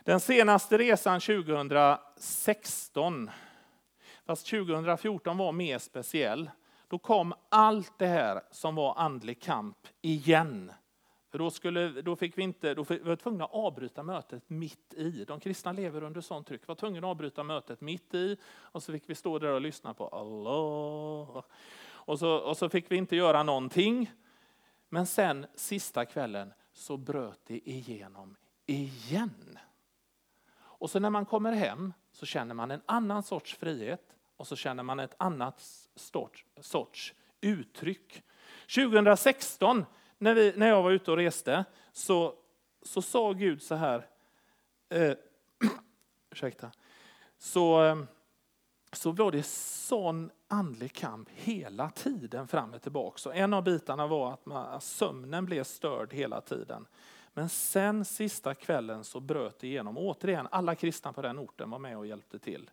Den 0.04 0.20
senaste 0.20 0.78
resan 0.78 1.20
2016, 1.20 3.30
fast 4.26 4.48
2014 4.48 5.38
var 5.38 5.52
mer 5.52 5.80
speciell, 5.80 6.50
då 6.88 7.00
kom 7.00 7.34
allt 7.50 8.00
det 8.00 8.08
här 8.08 8.42
som 8.52 8.76
var 8.76 8.96
andlig 8.98 9.42
kamp 9.42 9.78
igen. 10.02 10.72
För 11.32 11.40
då, 11.40 11.52
skulle, 11.52 12.02
då, 12.02 12.16
fick 12.16 12.38
vi 12.38 12.42
inte, 12.42 12.74
då 12.74 12.84
var 12.84 13.10
vi 13.10 13.18
tvungna 13.18 13.46
att 13.46 13.54
avbryta 13.54 14.04
mötet 14.04 14.50
mitt 14.50 14.94
i. 14.94 15.26
De 15.28 15.40
kristna 15.40 15.72
lever 15.72 16.04
under 16.04 16.22
sånt 16.22 16.48
tryck. 16.48 16.62
Vi 16.62 16.66
var 16.68 16.76
tvungna 16.76 17.00
att 17.00 17.04
avbryta 17.04 17.44
mötet 17.44 17.82
mitt 17.82 18.14
i 18.14 18.38
och 18.46 18.84
så 18.84 18.92
fick 18.92 19.10
vi 19.10 19.16
stå 19.16 19.40
där 19.40 19.52
och 19.52 19.62
lyssna 19.62 19.94
på 19.94 20.08
Allah. 20.08 21.44
Och 22.06 22.20
så, 22.20 22.36
och 22.36 22.58
så 22.58 22.70
fick 22.70 22.92
vi 22.92 22.96
inte 22.96 23.16
göra 23.16 23.44
någonting. 23.44 24.12
Men 24.90 25.06
sen 25.06 25.46
sista 25.56 26.06
kvällen 26.06 26.54
så 26.74 26.98
bröt 26.98 27.40
det 27.48 27.70
igenom 27.70 28.36
igen. 28.66 29.60
Och 30.56 30.90
så 30.90 31.00
när 31.00 31.10
man 31.10 31.26
kommer 31.26 31.52
hem 31.52 31.94
så 32.12 32.26
känner 32.26 32.56
man 32.56 32.72
en 32.72 32.82
annan 32.86 33.24
sorts 33.24 33.56
frihet 33.56 34.16
och 34.38 34.48
så 34.48 34.56
känner 34.56 34.84
man 34.84 35.00
ett 35.00 35.16
annat 35.18 35.62
sorts, 35.96 36.46
sorts 36.62 37.14
uttryck. 37.42 38.24
2016 38.76 39.86
när, 40.18 40.34
vi, 40.34 40.54
när 40.56 40.68
jag 40.68 40.84
var 40.84 40.92
ute 40.92 41.12
och 41.12 41.18
reste 41.18 41.66
så, 41.92 42.36
så 42.82 43.02
sa 43.02 43.34
Gud 43.34 43.62
så 43.62 43.76
här, 43.76 44.08
eh, 44.90 45.14
ursäkta, 46.32 46.72
så, 47.38 47.84
eh, 47.84 47.96
så 48.94 49.12
var 49.12 49.32
det 49.32 49.46
sån 49.46 50.32
andlig 50.48 50.94
kamp 50.94 51.30
hela 51.30 51.90
tiden 51.90 52.48
fram 52.48 52.74
och 52.74 52.82
tillbaka. 52.82 53.18
Så 53.18 53.32
en 53.32 53.54
av 53.54 53.64
bitarna 53.64 54.08
var 54.08 54.34
att, 54.34 54.46
man, 54.46 54.82
sömnen 54.82 55.46
blev 55.46 55.64
störd 55.64 56.14
hela 56.14 56.42
tiden. 56.42 56.86
Men 57.34 57.50
sen 57.50 58.06
sista 58.06 58.54
kvällen 58.54 59.04
så 59.04 59.20
bröt 59.20 59.60
det 59.60 59.68
igenom. 59.68 59.98
Återigen, 59.98 60.48
alla 60.52 60.76
kristna 60.76 61.14
på 61.14 61.22
den 61.22 61.40
orten 61.40 61.70
var 61.70 61.80
med 61.80 61.98
och 61.98 62.08
hjälpte 62.08 62.40
till. 62.40 62.70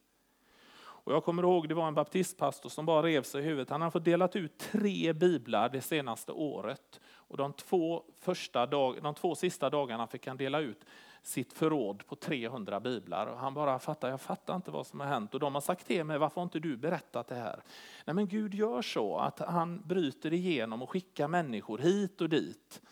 Och 1.02 1.12
jag 1.12 1.24
kommer 1.24 1.42
ihåg 1.42 1.68
det 1.68 1.74
var 1.74 1.88
en 1.88 1.94
baptistpastor 1.94 2.68
som 2.68 2.86
bara 2.86 3.02
rev 3.02 3.22
sig 3.22 3.40
i 3.40 3.44
huvudet. 3.44 3.70
Han 3.70 3.80
hade 3.80 3.90
fått 3.90 4.04
delat 4.04 4.36
ut 4.36 4.58
tre 4.58 5.12
biblar 5.12 5.68
det 5.68 5.80
senaste 5.80 6.32
året. 6.32 7.00
Och 7.12 7.36
de 7.36 7.52
två, 7.52 8.04
första 8.20 8.66
dag, 8.66 9.02
de 9.02 9.14
två 9.14 9.34
sista 9.34 9.70
dagarna 9.70 10.06
fick 10.06 10.26
han 10.26 10.36
dela 10.36 10.60
ut 10.60 10.84
sitt 11.22 11.52
förråd 11.52 12.06
på 12.06 12.16
300 12.16 12.80
biblar. 12.80 13.26
Och 13.26 13.38
han 13.38 13.54
bara 13.54 13.78
fattar, 13.78 14.10
jag 14.10 14.20
fattar 14.20 14.56
inte 14.56 14.70
vad 14.70 14.86
som 14.86 15.00
har 15.00 15.06
hänt. 15.06 15.34
Och 15.34 15.40
de 15.40 15.54
har 15.54 15.60
sagt 15.60 15.86
till 15.86 16.04
mig, 16.04 16.18
varför 16.18 16.36
har 16.36 16.42
inte 16.42 16.58
du 16.58 16.76
berättat 16.76 17.28
det 17.28 17.34
här? 17.34 17.62
Nej 18.04 18.14
men 18.14 18.28
Gud 18.28 18.54
gör 18.54 18.82
så 18.82 19.16
att 19.16 19.38
han 19.38 19.82
bryter 19.84 20.32
igenom 20.32 20.82
och 20.82 20.90
skickar 20.90 21.28
människor 21.28 21.78
hit 21.78 22.20
och 22.20 22.28
dit. 22.28 22.82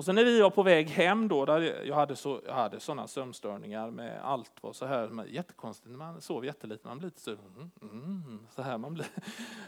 Och 0.00 0.04
sen 0.04 0.14
när 0.14 0.24
vi 0.24 0.40
var 0.40 0.50
på 0.50 0.62
väg 0.62 0.88
hem 0.88 1.28
då, 1.28 1.44
där 1.44 1.84
jag 1.84 1.94
hade, 1.94 2.16
så, 2.16 2.40
jag 2.46 2.54
hade 2.54 2.80
sådana 2.80 3.08
sömnstörningar 3.08 3.90
med 3.90 4.20
allt 4.22 4.52
var 4.60 4.72
så 4.72 4.86
här, 4.86 5.24
jättekonstigt, 5.28 5.96
man 5.96 6.20
sov 6.20 6.44
jättelite, 6.44 6.88
man 6.88 6.98
blir 6.98 7.06
lite 7.06 7.20
så, 7.20 7.30
mm, 7.30 7.70
mm, 7.82 8.24
mm, 8.26 8.46
så 8.50 8.62
här, 8.62 8.78
man 8.78 8.94
blir, 8.94 9.06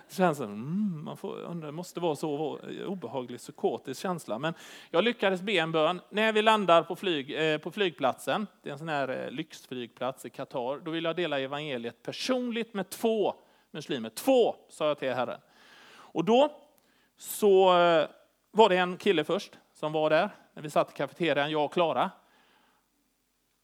det 0.09 0.15
känns 0.15 0.39
som, 0.39 0.47
mm, 0.53 1.05
man 1.05 1.17
får, 1.17 1.41
undrar, 1.41 1.67
det 1.67 1.73
måste 1.73 2.01
vara 2.01 2.17
så 2.17 2.59
obehaglig 2.87 3.39
psykotisk 3.39 4.01
känsla. 4.01 4.39
Men 4.39 4.55
jag 4.91 5.05
lyckades 5.05 5.43
be 5.43 5.53
en 5.53 5.73
bön. 5.73 6.01
När 6.11 6.33
vi 6.33 6.43
landar 6.43 6.83
på, 6.83 6.97
flyg, 6.97 7.31
eh, 7.31 7.59
på 7.59 7.71
flygplatsen, 7.71 8.47
det 8.63 8.69
är 8.69 8.73
en 8.73 8.79
sån 8.79 8.89
här 8.89 9.09
eh, 9.09 9.31
lyxflygplats 9.31 10.25
i 10.25 10.31
Qatar, 10.31 10.85
då 10.85 10.91
vill 10.91 11.05
jag 11.05 11.17
dela 11.17 11.41
evangeliet 11.41 12.03
personligt 12.03 12.75
med 12.75 12.91
två 12.91 13.35
muslimer. 13.71 14.11
Två, 14.11 14.57
sa 14.69 14.89
jag 14.89 14.99
till 14.99 15.15
Herren. 15.15 15.41
Och 15.93 16.25
då 16.25 16.53
så 17.17 17.79
eh, 17.79 18.07
var 18.51 18.69
det 18.69 18.77
en 18.77 18.97
kille 18.97 19.25
först 19.25 19.59
som 19.83 19.93
var 19.93 20.11
där 20.11 20.31
när 20.53 20.63
vi 20.63 20.71
satt 20.71 20.91
i 20.91 20.95
kafeterian, 20.95 21.51
jag 21.51 21.65
och 21.65 21.73
Klara. 21.73 22.11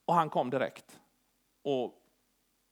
Och 0.04 0.14
han 0.14 0.30
kom 0.30 0.50
direkt. 0.50 1.00
Och 1.62 2.02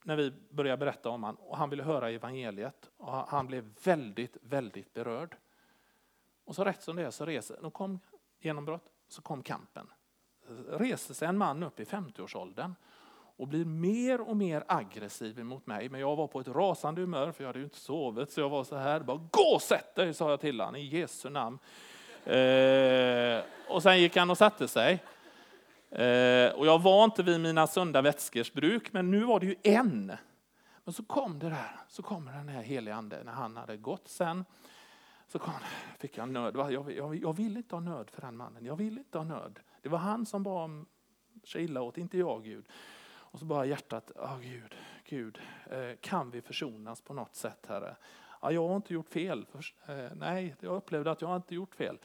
när 0.04 0.16
vi 0.16 0.32
började 0.50 0.76
berätta 0.76 1.10
om 1.10 1.22
honom 1.22 1.44
och 1.44 1.56
han 1.56 1.70
ville 1.70 1.82
höra 1.82 2.10
evangeliet. 2.10 2.90
Och 2.96 3.12
han 3.12 3.46
blev 3.46 3.74
väldigt, 3.84 4.36
väldigt 4.42 4.94
berörd. 4.94 5.36
Och 6.44 6.54
så 6.54 6.64
rätt 6.64 6.82
som 6.82 6.96
det 6.96 7.02
är 7.02 7.10
så 7.10 7.26
reser, 7.26 7.58
de 7.62 7.70
kom 7.70 8.00
genombrott, 8.40 8.84
så 9.08 9.22
kom 9.22 9.42
kampen. 9.42 9.86
Reser 10.68 11.14
sig 11.14 11.28
en 11.28 11.38
man 11.38 11.62
upp 11.62 11.80
i 11.80 11.84
50-årsåldern 11.84 12.74
och 13.36 13.48
blir 13.48 13.64
mer 13.64 14.20
och 14.20 14.36
mer 14.36 14.64
aggressiv 14.66 15.44
mot 15.44 15.66
mig. 15.66 15.88
Men 15.88 16.00
jag 16.00 16.16
var 16.16 16.26
på 16.26 16.40
ett 16.40 16.48
rasande 16.48 17.00
humör 17.00 17.32
för 17.32 17.44
jag 17.44 17.48
hade 17.48 17.58
ju 17.58 17.64
inte 17.64 17.78
sovit 17.78 18.30
så 18.30 18.40
jag 18.40 18.48
var 18.48 18.64
så 18.64 18.76
här, 18.76 19.00
bara 19.00 19.28
gå 19.30 19.54
och 19.54 19.62
sätt 19.62 19.94
dig 19.94 20.14
sa 20.14 20.30
jag 20.30 20.40
till 20.40 20.60
honom 20.60 20.76
i 20.76 20.86
Jesu 20.86 21.30
namn. 21.30 21.58
Eh, 22.26 23.44
och 23.68 23.82
sen 23.82 24.00
gick 24.00 24.16
han 24.16 24.30
och 24.30 24.38
satte 24.38 24.68
sig. 24.68 25.02
Eh, 25.90 26.50
och 26.50 26.66
jag 26.66 26.82
var 26.82 27.04
inte 27.04 27.22
vid 27.22 27.40
mina 27.40 27.66
sunda 27.66 28.02
vätskors 28.02 28.52
bruk, 28.52 28.92
men 28.92 29.10
nu 29.10 29.24
var 29.24 29.40
det 29.40 29.46
ju 29.46 29.56
en. 29.62 30.12
Men 30.84 30.92
så 30.94 31.04
kom 31.04 31.38
det 31.38 31.48
där, 31.48 31.80
så 31.88 32.02
kommer 32.02 32.32
den 32.32 32.48
här 32.48 32.62
helige 32.62 32.94
ande 32.94 33.24
när 33.24 33.32
han 33.32 33.56
hade 33.56 33.76
gått 33.76 34.08
sen. 34.08 34.44
Så 35.28 35.38
kom, 35.38 35.52
fick 35.98 36.18
jag 36.18 36.28
nöd. 36.28 36.56
Jag, 36.56 36.92
jag, 36.92 37.16
jag 37.16 37.36
vill 37.36 37.56
inte 37.56 37.74
ha 37.74 37.80
nöd 37.80 38.10
för 38.10 38.20
den 38.20 38.36
mannen. 38.36 38.64
Jag 38.64 38.76
vill 38.76 38.98
inte 38.98 39.18
ha 39.18 39.24
nöd. 39.24 39.60
Det 39.82 39.88
var 39.88 39.98
han 39.98 40.26
som 40.26 40.42
bad 40.42 40.86
sig 41.44 41.64
illa 41.64 41.82
åt, 41.82 41.98
inte 41.98 42.18
jag 42.18 42.44
Gud. 42.44 42.68
Och 43.08 43.38
så 43.38 43.44
bara 43.44 43.66
hjärtat, 43.66 44.10
oh, 44.10 44.38
Gud, 44.40 44.74
Gud, 45.04 45.38
eh, 45.70 45.96
kan 46.00 46.30
vi 46.30 46.42
försonas 46.42 47.00
på 47.00 47.14
något 47.14 47.34
sätt 47.34 47.66
Herre? 47.68 47.96
Ja, 48.42 48.52
jag 48.52 48.68
har 48.68 48.76
inte 48.76 48.94
gjort 48.94 49.08
fel. 49.08 49.46
Eh, 49.86 50.10
nej, 50.14 50.56
jag 50.60 50.76
upplevde 50.76 51.10
att 51.10 51.22
jag 51.22 51.36
inte 51.36 51.54
gjort 51.54 51.74
fel. 51.74 51.98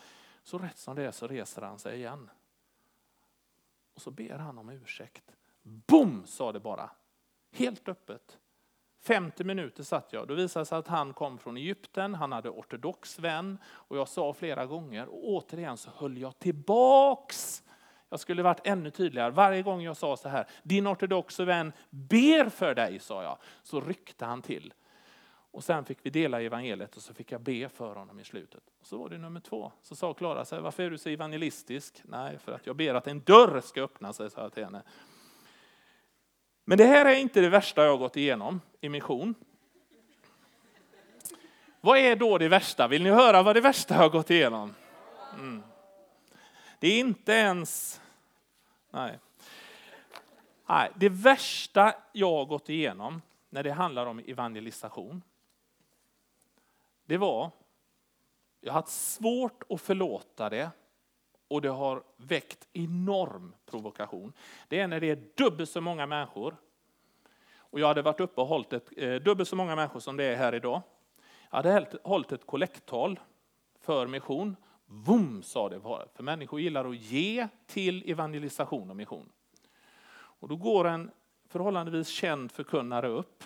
Så 0.44 0.58
rätt 0.58 0.78
som 0.78 0.96
det 0.96 1.04
är 1.04 1.12
så 1.12 1.28
reser 1.28 1.62
han 1.62 1.80
sig 1.80 1.98
igen. 1.98 2.30
Och 3.94 4.02
så 4.02 4.12
ber 4.12 4.38
han 4.38 4.58
om 4.58 4.70
ursäkt. 4.70 5.36
Bom! 5.62 6.24
sa 6.26 6.52
det 6.52 6.60
bara. 6.60 6.90
Helt 7.52 7.90
öppet. 7.90 8.38
50 9.02 9.44
minuter 9.44 9.84
satt 9.84 10.14
jag. 10.14 10.28
Då 10.28 10.34
visade 10.34 10.62
det 10.62 10.66
sig 10.66 10.78
att 10.78 10.88
han 10.88 11.14
kom 11.14 11.38
från 11.38 11.58
Egypten, 11.58 12.16
han 12.16 12.32
hade 12.32 12.50
ortodox 12.50 13.20
vän 13.20 13.58
och 13.66 13.98
jag 13.98 14.08
sa 14.08 14.34
flera 14.34 14.66
gånger 14.66 15.08
och 15.08 15.30
återigen 15.30 15.78
så 15.78 15.90
höll 15.96 16.18
jag 16.18 16.40
tillbaks. 16.40 17.64
Jag 18.10 18.20
skulle 18.20 18.44
varit 18.44 18.68
ännu 18.68 18.92
tydligare. 18.92 19.32
Varje 19.32 19.62
gång 19.62 19.82
jag 19.82 19.98
sa 19.98 20.18
så 20.18 20.30
här, 20.30 20.48
din 20.64 20.88
ortodoxa 20.88 21.46
vän 21.46 21.74
ber 21.90 22.50
för 22.50 22.76
dig, 22.76 23.00
sa 23.00 23.24
jag, 23.24 23.38
så 23.64 23.82
ryckte 23.82 24.26
han 24.26 24.42
till. 24.42 24.74
Och 25.52 25.64
sen 25.64 25.86
fick 25.86 25.98
vi 26.02 26.10
dela 26.10 26.42
evangeliet 26.42 26.96
och 26.96 27.02
så 27.02 27.14
fick 27.14 27.32
jag 27.32 27.42
be 27.42 27.70
för 27.70 27.96
honom 27.96 28.20
i 28.20 28.24
slutet. 28.24 28.64
Och 28.80 28.88
så 28.88 28.98
var 28.98 29.10
det 29.10 29.18
nummer 29.18 29.40
två. 29.40 29.72
Så 29.82 29.96
sa 29.96 30.14
Klara, 30.14 30.46
så 30.46 30.62
varför 30.62 30.84
är 30.84 30.90
du 30.90 30.98
så 30.98 31.10
evangelistisk? 31.10 32.02
Nej, 32.04 32.38
för 32.38 32.52
att 32.52 32.66
jag 32.66 32.76
ber 32.76 32.94
att 32.94 33.08
en 33.08 33.20
dörr 33.20 33.62
ska 33.62 33.82
öppna 33.82 34.14
sig, 34.14 34.30
sa 34.30 34.42
jag 34.42 34.54
till 34.54 34.64
henne. 34.64 34.84
Men 36.66 36.78
det 36.78 36.86
här 36.86 37.06
är 37.06 37.16
inte 37.16 37.42
det 37.42 37.50
värsta 37.50 37.86
jag 37.86 38.00
gått 38.00 38.18
igenom 38.18 38.62
i 38.82 38.90
mission. 38.90 39.36
Vad 41.82 41.98
är 41.98 42.16
då 42.16 42.38
det 42.38 42.48
värsta? 42.48 42.88
Vill 42.88 43.04
ni 43.04 43.10
höra 43.10 43.44
vad 43.44 43.56
det 43.56 43.62
värsta 43.62 43.96
jag 43.96 44.12
gått 44.12 44.30
igenom? 44.30 44.76
Mm. 45.34 45.64
Det 46.80 46.88
är 46.88 47.00
inte 47.00 47.32
ens... 47.32 48.02
Nej. 48.92 49.20
Nej. 50.66 50.92
Det 50.96 51.10
värsta 51.10 51.94
jag 52.12 52.48
gått 52.48 52.70
igenom 52.70 53.22
när 53.50 53.64
det 53.64 53.72
handlar 53.72 54.06
om 54.06 54.20
evangelisation, 54.20 55.22
det 57.12 57.18
var, 57.18 57.52
jag 58.62 58.74
har 58.74 58.82
haft 58.82 58.92
svårt 58.92 59.64
att 59.70 59.82
förlåta 59.82 60.50
det 60.50 60.70
och 61.48 61.62
det 61.62 61.70
har 61.70 62.04
väckt 62.18 62.68
enorm 62.74 63.56
provokation. 63.66 64.34
Det 64.68 64.80
är 64.80 64.88
när 64.88 65.00
det 65.00 65.10
är 65.10 65.24
dubbelt 65.36 65.70
så 65.70 65.82
många 65.82 66.06
människor. 66.06 66.56
Och 67.56 67.80
jag 67.80 67.88
hade 67.88 68.02
varit 68.02 68.20
uppe 68.20 68.42
och 68.42 68.48
hållit 68.48 68.74
ett, 68.74 68.90
eh, 68.98 69.16
dubbelt 69.16 69.50
så 69.50 69.56
många 69.56 69.76
människor 69.76 70.00
som 70.00 70.18
det 70.18 70.24
är 70.24 70.36
här 70.36 70.56
idag. 70.56 70.82
Jag 71.50 71.58
hade 71.58 71.88
hållit 72.04 72.32
ett 72.32 72.46
kollekttal 72.46 73.20
för 73.80 74.08
mission. 74.08 74.56
Vum, 74.86 75.44
sa 75.44 75.70
det, 75.70 75.82
för 76.16 76.24
människor 76.24 76.60
gillar 76.60 76.86
att 76.86 76.98
ge 76.98 77.48
till 77.66 78.12
evangelisation 78.12 78.90
och 78.90 78.96
mission. 78.96 79.32
Och 80.14 80.48
då 80.48 80.56
går 80.56 80.88
en 80.88 81.12
förhållandevis 81.48 82.08
känd 82.08 82.52
förkunnare 82.52 83.08
upp 83.08 83.44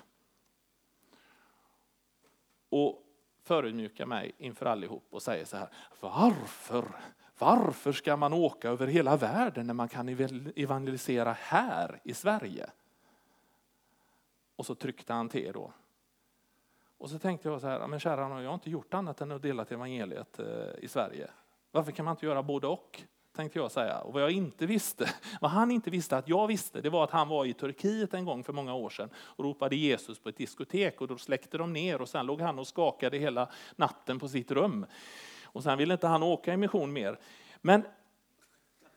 och 2.70 3.05
förödmjukar 3.46 4.06
mig 4.06 4.32
inför 4.38 4.66
allihop 4.66 5.08
och 5.10 5.22
säger 5.22 5.46
så 5.46 5.58
här, 5.58 5.70
varför 6.00 6.86
varför 7.38 7.92
ska 7.92 8.18
man 8.18 8.34
åka 8.34 8.70
över 8.70 8.88
hela 8.88 9.18
världen 9.18 9.68
när 9.68 9.74
man 9.74 9.88
kan 9.88 10.10
evangelisera 10.56 11.34
här 11.34 12.00
i 12.04 12.14
Sverige? 12.14 12.70
Och 14.56 14.66
så 14.66 14.76
tryckte 14.76 15.14
han 15.14 15.30
till 15.30 15.54
då. 15.54 15.74
Och 16.98 17.10
så 17.10 17.20
tänkte 17.20 17.50
jag 17.50 17.62
så 17.62 17.68
här, 17.68 17.88
men 17.88 18.00
kära 18.00 18.42
jag 18.42 18.50
har 18.50 18.54
inte 18.54 18.70
gjort 18.70 18.94
annat 18.94 19.22
än 19.22 19.32
att 19.32 19.42
dela 19.42 19.66
evangeliet 19.70 20.40
eh, 20.40 20.84
i 20.84 20.88
Sverige. 20.88 21.30
Varför 21.72 21.92
kan 21.92 22.06
man 22.06 22.12
inte 22.12 22.26
göra 22.26 22.44
både 22.44 22.68
och? 22.68 23.04
Tänkte 23.36 23.60
jag 23.60 23.72
säga. 23.72 24.00
Och 24.00 24.14
vad 24.14 24.22
jag 24.22 24.32
inte 24.32 24.66
visste, 24.66 25.10
vad 25.42 25.52
han 25.52 25.72
inte 25.72 25.90
visste 25.90 26.18
att 26.18 26.30
jag 26.30 26.48
visste, 26.48 26.82
det 26.82 26.90
var 26.90 27.04
att 27.04 27.12
han 27.12 27.28
var 27.28 27.46
i 27.46 27.54
Turkiet 27.54 28.14
en 28.14 28.26
gång 28.26 28.44
för 28.44 28.54
många 28.54 28.74
år 28.74 28.90
sedan 28.90 29.10
och 29.16 29.44
ropade 29.44 29.76
Jesus 29.76 30.20
på 30.20 30.30
ett 30.30 30.38
diskotek 30.38 31.02
och 31.02 31.08
då 31.08 31.18
släckte 31.18 31.58
de 31.58 31.74
ner 31.74 32.02
och 32.02 32.10
sen 32.10 32.26
låg 32.26 32.42
han 32.42 32.60
och 32.60 32.68
skakade 32.68 33.18
hela 33.18 33.50
natten 33.76 34.20
på 34.20 34.28
sitt 34.28 34.52
rum. 34.52 34.86
Och 35.44 35.64
sen 35.64 35.78
ville 35.78 35.94
inte 35.94 36.08
han 36.08 36.24
åka 36.24 36.54
i 36.54 36.58
mission 36.58 36.94
mer. 36.94 37.20
Men 37.62 37.82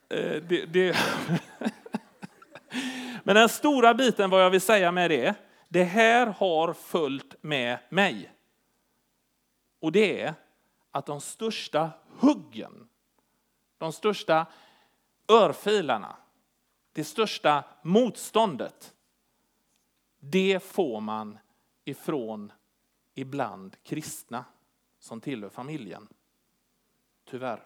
eh, 0.09 0.43
det, 0.49 0.65
det 0.65 0.97
Men 3.23 3.35
den 3.35 3.49
stora 3.49 3.93
biten 3.93 4.29
vad 4.29 4.43
jag 4.43 4.49
vill 4.49 4.61
säga 4.61 4.91
med 4.91 5.11
det, 5.11 5.35
det 5.67 5.83
här 5.83 6.27
har 6.27 6.73
följt 6.73 7.35
med 7.41 7.79
mig. 7.89 8.31
Och 9.81 9.91
det 9.91 10.21
är 10.21 10.33
att 10.91 11.05
de 11.05 11.21
största 11.21 11.89
huggen, 12.19 12.88
de 13.79 13.93
största 13.93 14.45
örfilarna, 15.27 16.15
det 16.93 17.03
största 17.03 17.63
motståndet, 17.81 18.95
det 20.19 20.63
får 20.63 21.01
man 21.01 21.39
ifrån 21.85 22.51
ibland 23.13 23.75
kristna 23.83 24.45
som 24.99 25.21
tillhör 25.21 25.49
familjen. 25.49 26.07
Tyvärr. 27.25 27.65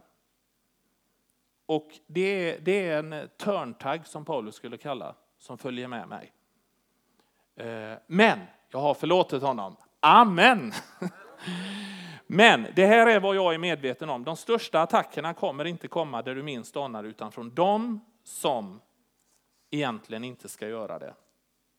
Och 1.65 1.91
det 2.07 2.21
är, 2.21 2.59
det 2.59 2.87
är 2.87 2.99
en 2.99 3.29
törntagg 3.37 4.07
som 4.07 4.25
Paulus 4.25 4.55
skulle 4.55 4.77
kalla, 4.77 5.15
som 5.37 5.57
följer 5.57 5.87
med 5.87 6.07
mig. 6.07 6.33
Eh, 7.55 7.97
men 8.07 8.39
jag 8.69 8.79
har 8.79 8.93
förlåtit 8.93 9.41
honom. 9.41 9.75
Amen! 9.99 10.73
Men 12.35 12.67
det 12.75 12.85
här 12.85 13.07
är 13.07 13.19
vad 13.19 13.35
jag 13.35 13.53
är 13.53 13.57
medveten 13.57 14.09
om. 14.09 14.23
De 14.23 14.37
största 14.37 14.81
attackerna 14.81 15.33
kommer 15.33 15.65
inte 15.65 15.87
komma 15.87 16.21
där 16.21 16.35
du 16.35 16.43
minst 16.43 16.77
anar, 16.77 17.03
utan 17.03 17.31
från 17.31 17.53
dem 17.53 17.99
som 18.23 18.81
egentligen 19.71 20.23
inte 20.23 20.49
ska 20.49 20.67
göra 20.67 20.99
det. 20.99 21.13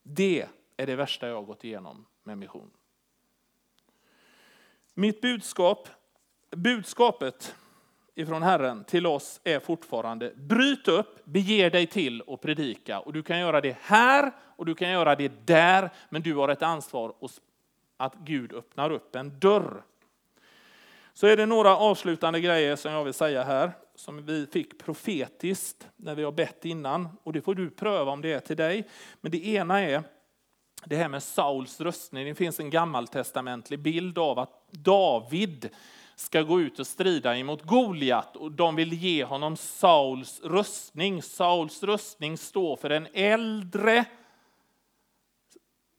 Det 0.02 0.46
är 0.76 0.86
det 0.86 0.96
värsta 0.96 1.28
jag 1.28 1.34
har 1.34 1.42
gått 1.42 1.64
igenom 1.64 2.06
med 2.22 2.38
mission. 2.38 2.70
Mitt 4.94 5.20
budskap, 5.20 5.88
budskapet 6.50 7.54
ifrån 8.14 8.42
Herren 8.42 8.84
till 8.84 9.06
oss 9.06 9.40
är 9.44 9.60
fortfarande 9.60 10.32
bryt 10.36 10.88
upp, 10.88 11.24
bege 11.24 11.68
dig 11.68 11.86
till 11.86 12.20
och 12.20 12.40
predika. 12.40 13.00
Och 13.00 13.12
du 13.12 13.22
kan 13.22 13.38
göra 13.38 13.60
det 13.60 13.76
här 13.80 14.32
och 14.56 14.66
du 14.66 14.74
kan 14.74 14.90
göra 14.90 15.14
det 15.14 15.46
där, 15.46 15.90
men 16.08 16.22
du 16.22 16.34
har 16.34 16.48
ett 16.48 16.62
ansvar 16.62 17.14
att 17.96 18.14
Gud 18.14 18.52
öppnar 18.52 18.90
upp 18.90 19.16
en 19.16 19.38
dörr. 19.40 19.82
Så 21.16 21.26
är 21.26 21.36
det 21.36 21.46
några 21.46 21.76
avslutande 21.76 22.40
grejer 22.40 22.76
som 22.76 22.92
jag 22.92 23.04
vill 23.04 23.14
säga 23.14 23.44
här, 23.44 23.72
som 23.94 24.26
vi 24.26 24.46
fick 24.46 24.78
profetiskt 24.78 25.88
när 25.96 26.14
vi 26.14 26.22
har 26.22 26.32
bett 26.32 26.64
innan. 26.64 27.08
Och 27.22 27.32
det 27.32 27.40
får 27.40 27.54
du 27.54 27.70
pröva 27.70 28.12
om 28.12 28.20
det 28.20 28.32
är 28.32 28.40
till 28.40 28.56
dig. 28.56 28.88
Men 29.20 29.32
det 29.32 29.46
ena 29.46 29.80
är 29.80 30.02
det 30.84 30.96
här 30.96 31.08
med 31.08 31.22
Sauls 31.22 31.80
röstning. 31.80 32.26
Det 32.26 32.34
finns 32.34 32.60
en 32.60 32.70
gammaltestamentlig 32.70 33.78
bild 33.78 34.18
av 34.18 34.38
att 34.38 34.70
David 34.70 35.70
ska 36.16 36.42
gå 36.42 36.60
ut 36.60 36.78
och 36.78 36.86
strida 36.86 37.36
emot 37.36 37.62
Goliat 37.62 38.36
och 38.36 38.52
de 38.52 38.76
vill 38.76 38.92
ge 38.92 39.24
honom 39.24 39.56
Sauls 39.56 40.40
röstning. 40.44 41.22
Sauls 41.22 41.82
röstning 41.82 42.38
står 42.38 42.76
för 42.76 42.88
den 42.88 43.08
äldre 43.12 44.04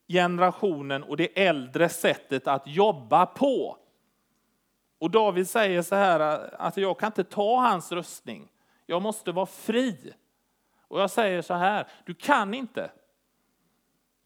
generationen 0.08 1.04
och 1.04 1.18
det 1.18 1.48
äldre 1.48 1.90
sättet 1.90 2.48
att 2.48 2.68
jobba 2.68 3.26
på. 3.26 3.78
Och 5.00 5.12
David 5.12 5.50
säger 5.50 5.82
så 5.82 5.96
här 5.96 6.50
att 6.60 6.78
jag 6.78 7.00
kan 7.00 7.08
inte 7.08 7.24
ta 7.24 7.60
hans 7.60 7.92
röstning. 7.92 8.48
Jag 8.86 9.02
måste 9.02 9.32
vara 9.32 9.46
fri. 9.46 10.14
Och 10.88 11.02
jag 11.02 11.12
säger 11.12 11.42
så 11.42 11.54
här, 11.54 11.88
du 12.06 12.14
kan 12.14 12.54
inte. 12.54 12.92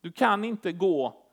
Du 0.02 0.12
kan 0.12 0.44
inte 0.44 0.72
gå 0.72 1.24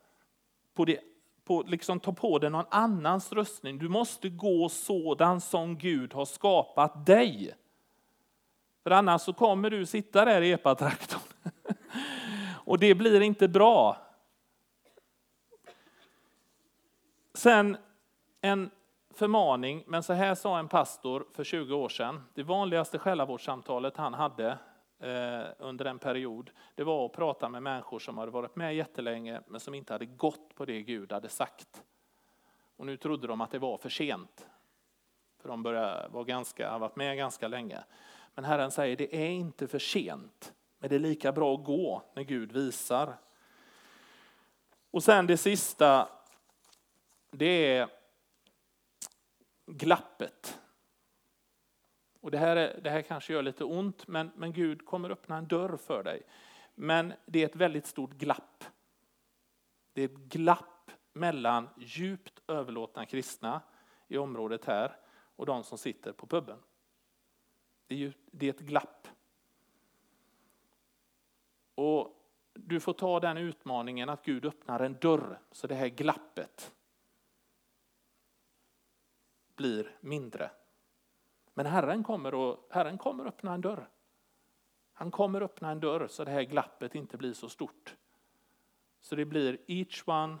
på 0.73 0.85
det 0.85 0.99
på, 1.47 1.63
liksom 1.67 1.99
ta 1.99 2.13
på 2.13 2.39
dig 2.39 2.49
någon 2.49 2.65
annans 2.69 3.31
röstning. 3.31 3.77
Du 3.77 3.89
måste 3.89 4.29
gå 4.29 4.69
sådan 4.69 5.41
som 5.41 5.77
Gud 5.77 6.13
har 6.13 6.25
skapat 6.25 7.05
dig. 7.05 7.55
För 8.83 8.91
annars 8.91 9.21
så 9.21 9.33
kommer 9.33 9.69
du 9.69 9.85
sitta 9.85 10.25
där 10.25 10.41
i 10.41 10.51
epatraktorn. 10.51 11.21
Och 12.65 12.79
det 12.79 12.95
blir 12.95 13.21
inte 13.21 13.47
bra. 13.47 13.97
Sen 17.33 17.77
en 18.41 18.71
förmaning, 19.17 19.83
men 19.87 20.03
så 20.03 20.13
här 20.13 20.35
sa 20.35 20.59
en 20.59 20.67
pastor 20.67 21.27
för 21.33 21.43
20 21.43 21.75
år 21.75 21.89
sedan. 21.89 22.23
Det 22.33 22.43
vanligaste 22.43 22.99
själavårdssamtalet 22.99 23.97
han 23.97 24.13
hade 24.13 24.57
Eh, 24.99 25.45
under 25.59 25.85
en 25.85 25.99
period, 25.99 26.51
det 26.75 26.83
var 26.83 27.05
att 27.05 27.13
prata 27.13 27.49
med 27.49 27.63
människor 27.63 27.99
som 27.99 28.17
hade 28.17 28.31
varit 28.31 28.55
med 28.55 28.75
jättelänge 28.75 29.41
men 29.47 29.59
som 29.59 29.73
inte 29.73 29.93
hade 29.93 30.05
gått 30.05 30.55
på 30.55 30.65
det 30.65 30.81
Gud 30.81 31.11
hade 31.11 31.29
sagt. 31.29 31.83
Och 32.77 32.85
nu 32.85 32.97
trodde 32.97 33.27
de 33.27 33.41
att 33.41 33.51
det 33.51 33.59
var 33.59 33.77
för 33.77 33.89
sent. 33.89 34.47
För 35.41 35.49
de 35.49 35.63
började 35.63 36.07
vara 36.07 36.23
ganska, 36.23 36.71
har 36.71 36.79
varit 36.79 36.95
med 36.95 37.17
ganska 37.17 37.47
länge. 37.47 37.83
Men 38.35 38.45
Herren 38.45 38.71
säger 38.71 38.95
det 38.95 39.15
är 39.15 39.29
inte 39.29 39.67
för 39.67 39.79
sent. 39.79 40.53
Men 40.79 40.89
det 40.89 40.95
är 40.95 40.99
lika 40.99 41.31
bra 41.31 41.55
att 41.55 41.63
gå 41.63 42.01
när 42.13 42.23
Gud 42.23 42.51
visar. 42.51 43.17
Och 44.91 45.03
sen 45.03 45.27
det 45.27 45.37
sista, 45.37 46.09
det 47.31 47.75
är 47.77 47.89
glappet. 49.67 50.59
Och 52.21 52.31
det 52.31 52.37
här, 52.37 52.55
är, 52.55 52.81
det 52.81 52.89
här 52.89 53.01
kanske 53.01 53.33
gör 53.33 53.41
lite 53.41 53.63
ont, 53.63 54.07
men, 54.07 54.31
men 54.35 54.53
Gud 54.53 54.85
kommer 54.85 55.09
öppna 55.09 55.37
en 55.37 55.47
dörr 55.47 55.77
för 55.77 56.03
dig. 56.03 56.21
Men 56.75 57.13
det 57.25 57.41
är 57.41 57.45
ett 57.45 57.55
väldigt 57.55 57.87
stort 57.87 58.13
glapp. 58.13 58.63
Det 59.93 60.01
är 60.01 60.05
ett 60.05 60.17
glapp 60.17 60.91
mellan 61.13 61.69
djupt 61.77 62.41
överlåtna 62.47 63.05
kristna 63.05 63.61
i 64.07 64.17
området 64.17 64.65
här 64.65 64.95
och 65.35 65.45
de 65.45 65.63
som 65.63 65.77
sitter 65.77 66.11
på 66.11 66.27
puben. 66.27 66.57
Det 67.87 67.95
är, 67.95 67.99
ju, 67.99 68.13
det 68.31 68.45
är 68.45 68.49
ett 68.49 68.59
glapp. 68.59 69.07
Och 71.75 72.17
du 72.53 72.79
får 72.79 72.93
ta 72.93 73.19
den 73.19 73.37
utmaningen 73.37 74.09
att 74.09 74.25
Gud 74.25 74.45
öppnar 74.45 74.79
en 74.79 74.93
dörr 74.93 75.39
så 75.51 75.67
det 75.67 75.75
här 75.75 75.87
glappet 75.87 76.73
blir 79.57 79.97
mindre. 80.01 80.51
Men 81.53 81.65
Herren 81.65 82.03
kommer, 82.03 82.51
att, 82.51 82.59
Herren 82.69 82.97
kommer 82.97 83.25
öppna 83.25 83.53
en 83.53 83.61
dörr. 83.61 83.89
Han 84.93 85.11
kommer 85.11 85.41
öppna 85.41 85.71
en 85.71 85.79
dörr 85.79 86.07
så 86.07 86.23
det 86.23 86.31
här 86.31 86.43
glappet 86.43 86.95
inte 86.95 87.17
blir 87.17 87.33
så 87.33 87.49
stort. 87.49 87.95
Så 89.01 89.15
det 89.15 89.25
blir 89.25 89.57
each 89.67 90.03
one, 90.05 90.37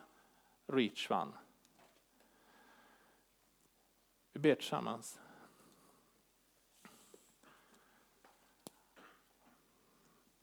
reach 0.67 1.11
one. 1.11 1.31
Vi 4.33 4.39
ber 4.39 4.55
tillsammans. 4.55 5.19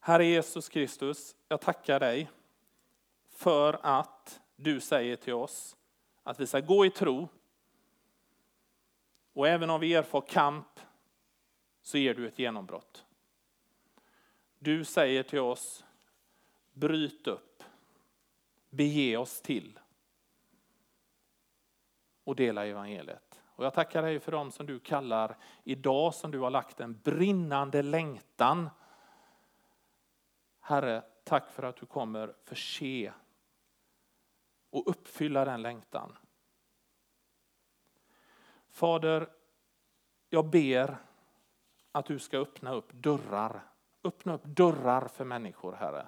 Herre 0.00 0.24
Jesus 0.24 0.68
Kristus, 0.68 1.36
jag 1.48 1.60
tackar 1.60 2.00
dig 2.00 2.30
för 3.30 3.78
att 3.82 4.40
du 4.56 4.80
säger 4.80 5.16
till 5.16 5.34
oss 5.34 5.76
att 6.22 6.40
vi 6.40 6.46
ska 6.46 6.60
gå 6.60 6.86
i 6.86 6.90
tro. 6.90 7.28
Och 9.34 9.48
även 9.48 9.70
om 9.70 9.80
vi 9.80 9.94
erfar 9.94 10.20
kamp 10.20 10.80
så 11.82 11.98
ger 11.98 12.14
du 12.14 12.26
ett 12.26 12.38
genombrott. 12.38 13.04
Du 14.58 14.84
säger 14.84 15.22
till 15.22 15.40
oss, 15.40 15.84
bryt 16.72 17.26
upp, 17.26 17.62
bege 18.70 19.16
oss 19.16 19.40
till 19.40 19.78
och 22.24 22.36
dela 22.36 22.66
evangeliet. 22.66 23.40
Och 23.46 23.64
jag 23.64 23.74
tackar 23.74 24.02
dig 24.02 24.20
för 24.20 24.32
dem 24.32 24.50
som 24.50 24.66
du 24.66 24.80
kallar 24.80 25.36
idag, 25.64 26.14
som 26.14 26.30
du 26.30 26.38
har 26.38 26.50
lagt 26.50 26.80
en 26.80 27.00
brinnande 27.04 27.82
längtan. 27.82 28.70
Herre, 30.60 31.02
tack 31.24 31.50
för 31.50 31.62
att 31.62 31.76
du 31.76 31.86
kommer 31.86 32.34
förse 32.44 33.12
och 34.70 34.90
uppfylla 34.90 35.44
den 35.44 35.62
längtan. 35.62 36.16
Fader, 38.74 39.30
jag 40.30 40.46
ber 40.50 40.96
att 41.92 42.06
du 42.06 42.18
ska 42.18 42.38
öppna 42.38 42.72
upp 42.72 42.92
dörrar. 42.92 43.60
Öppna 44.04 44.34
upp 44.34 44.44
dörrar 44.44 45.08
för 45.08 45.24
människor, 45.24 45.72
Herre. 45.72 46.06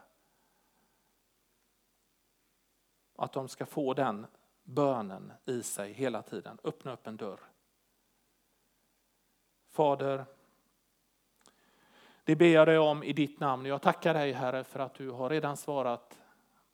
Att 3.16 3.32
de 3.32 3.48
ska 3.48 3.66
få 3.66 3.94
den 3.94 4.26
bönen 4.62 5.32
i 5.44 5.62
sig 5.62 5.92
hela 5.92 6.22
tiden. 6.22 6.58
Öppna 6.64 6.92
upp 6.92 7.06
en 7.06 7.16
dörr. 7.16 7.40
Fader, 9.70 10.24
det 12.24 12.36
ber 12.36 12.46
jag 12.46 12.68
dig 12.68 12.78
om 12.78 13.02
i 13.02 13.12
ditt 13.12 13.40
namn. 13.40 13.66
Jag 13.66 13.82
tackar 13.82 14.14
dig 14.14 14.32
Herre 14.32 14.64
för 14.64 14.80
att 14.80 14.94
du 14.94 15.10
har 15.10 15.30
redan 15.30 15.56
svarat 15.56 16.22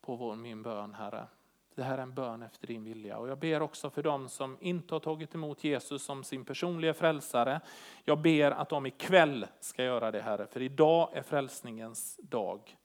på 0.01 0.15
vår, 0.15 0.35
min 0.35 0.63
bön 0.63 0.93
Herre. 0.93 1.27
Det 1.75 1.83
här 1.83 1.97
är 1.97 2.01
en 2.01 2.13
bön 2.13 2.41
efter 2.41 2.67
din 2.67 2.83
vilja. 2.83 3.17
Och 3.17 3.29
jag 3.29 3.37
ber 3.37 3.61
också 3.61 3.89
för 3.89 4.03
dem 4.03 4.29
som 4.29 4.57
inte 4.61 4.95
har 4.95 4.99
tagit 4.99 5.35
emot 5.35 5.63
Jesus 5.63 6.03
som 6.03 6.23
sin 6.23 6.45
personliga 6.45 6.93
frälsare. 6.93 7.61
Jag 8.03 8.21
ber 8.21 8.51
att 8.51 8.69
de 8.69 8.85
ikväll 8.85 9.47
ska 9.59 9.83
göra 9.83 10.11
det 10.11 10.21
Herre, 10.21 10.47
för 10.47 10.61
idag 10.61 11.09
är 11.13 11.21
frälsningens 11.21 12.19
dag. 12.23 12.77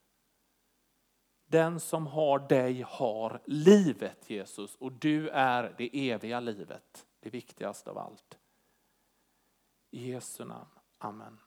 Den 1.46 1.80
som 1.80 2.06
har 2.06 2.38
dig 2.38 2.84
har 2.88 3.40
livet 3.44 4.30
Jesus 4.30 4.76
och 4.76 4.92
du 4.92 5.28
är 5.28 5.74
det 5.78 6.10
eviga 6.10 6.40
livet, 6.40 7.06
det 7.20 7.30
viktigaste 7.30 7.90
av 7.90 7.98
allt. 7.98 8.38
I 9.90 10.10
Jesu 10.10 10.44
namn, 10.44 10.70
Amen. 10.98 11.38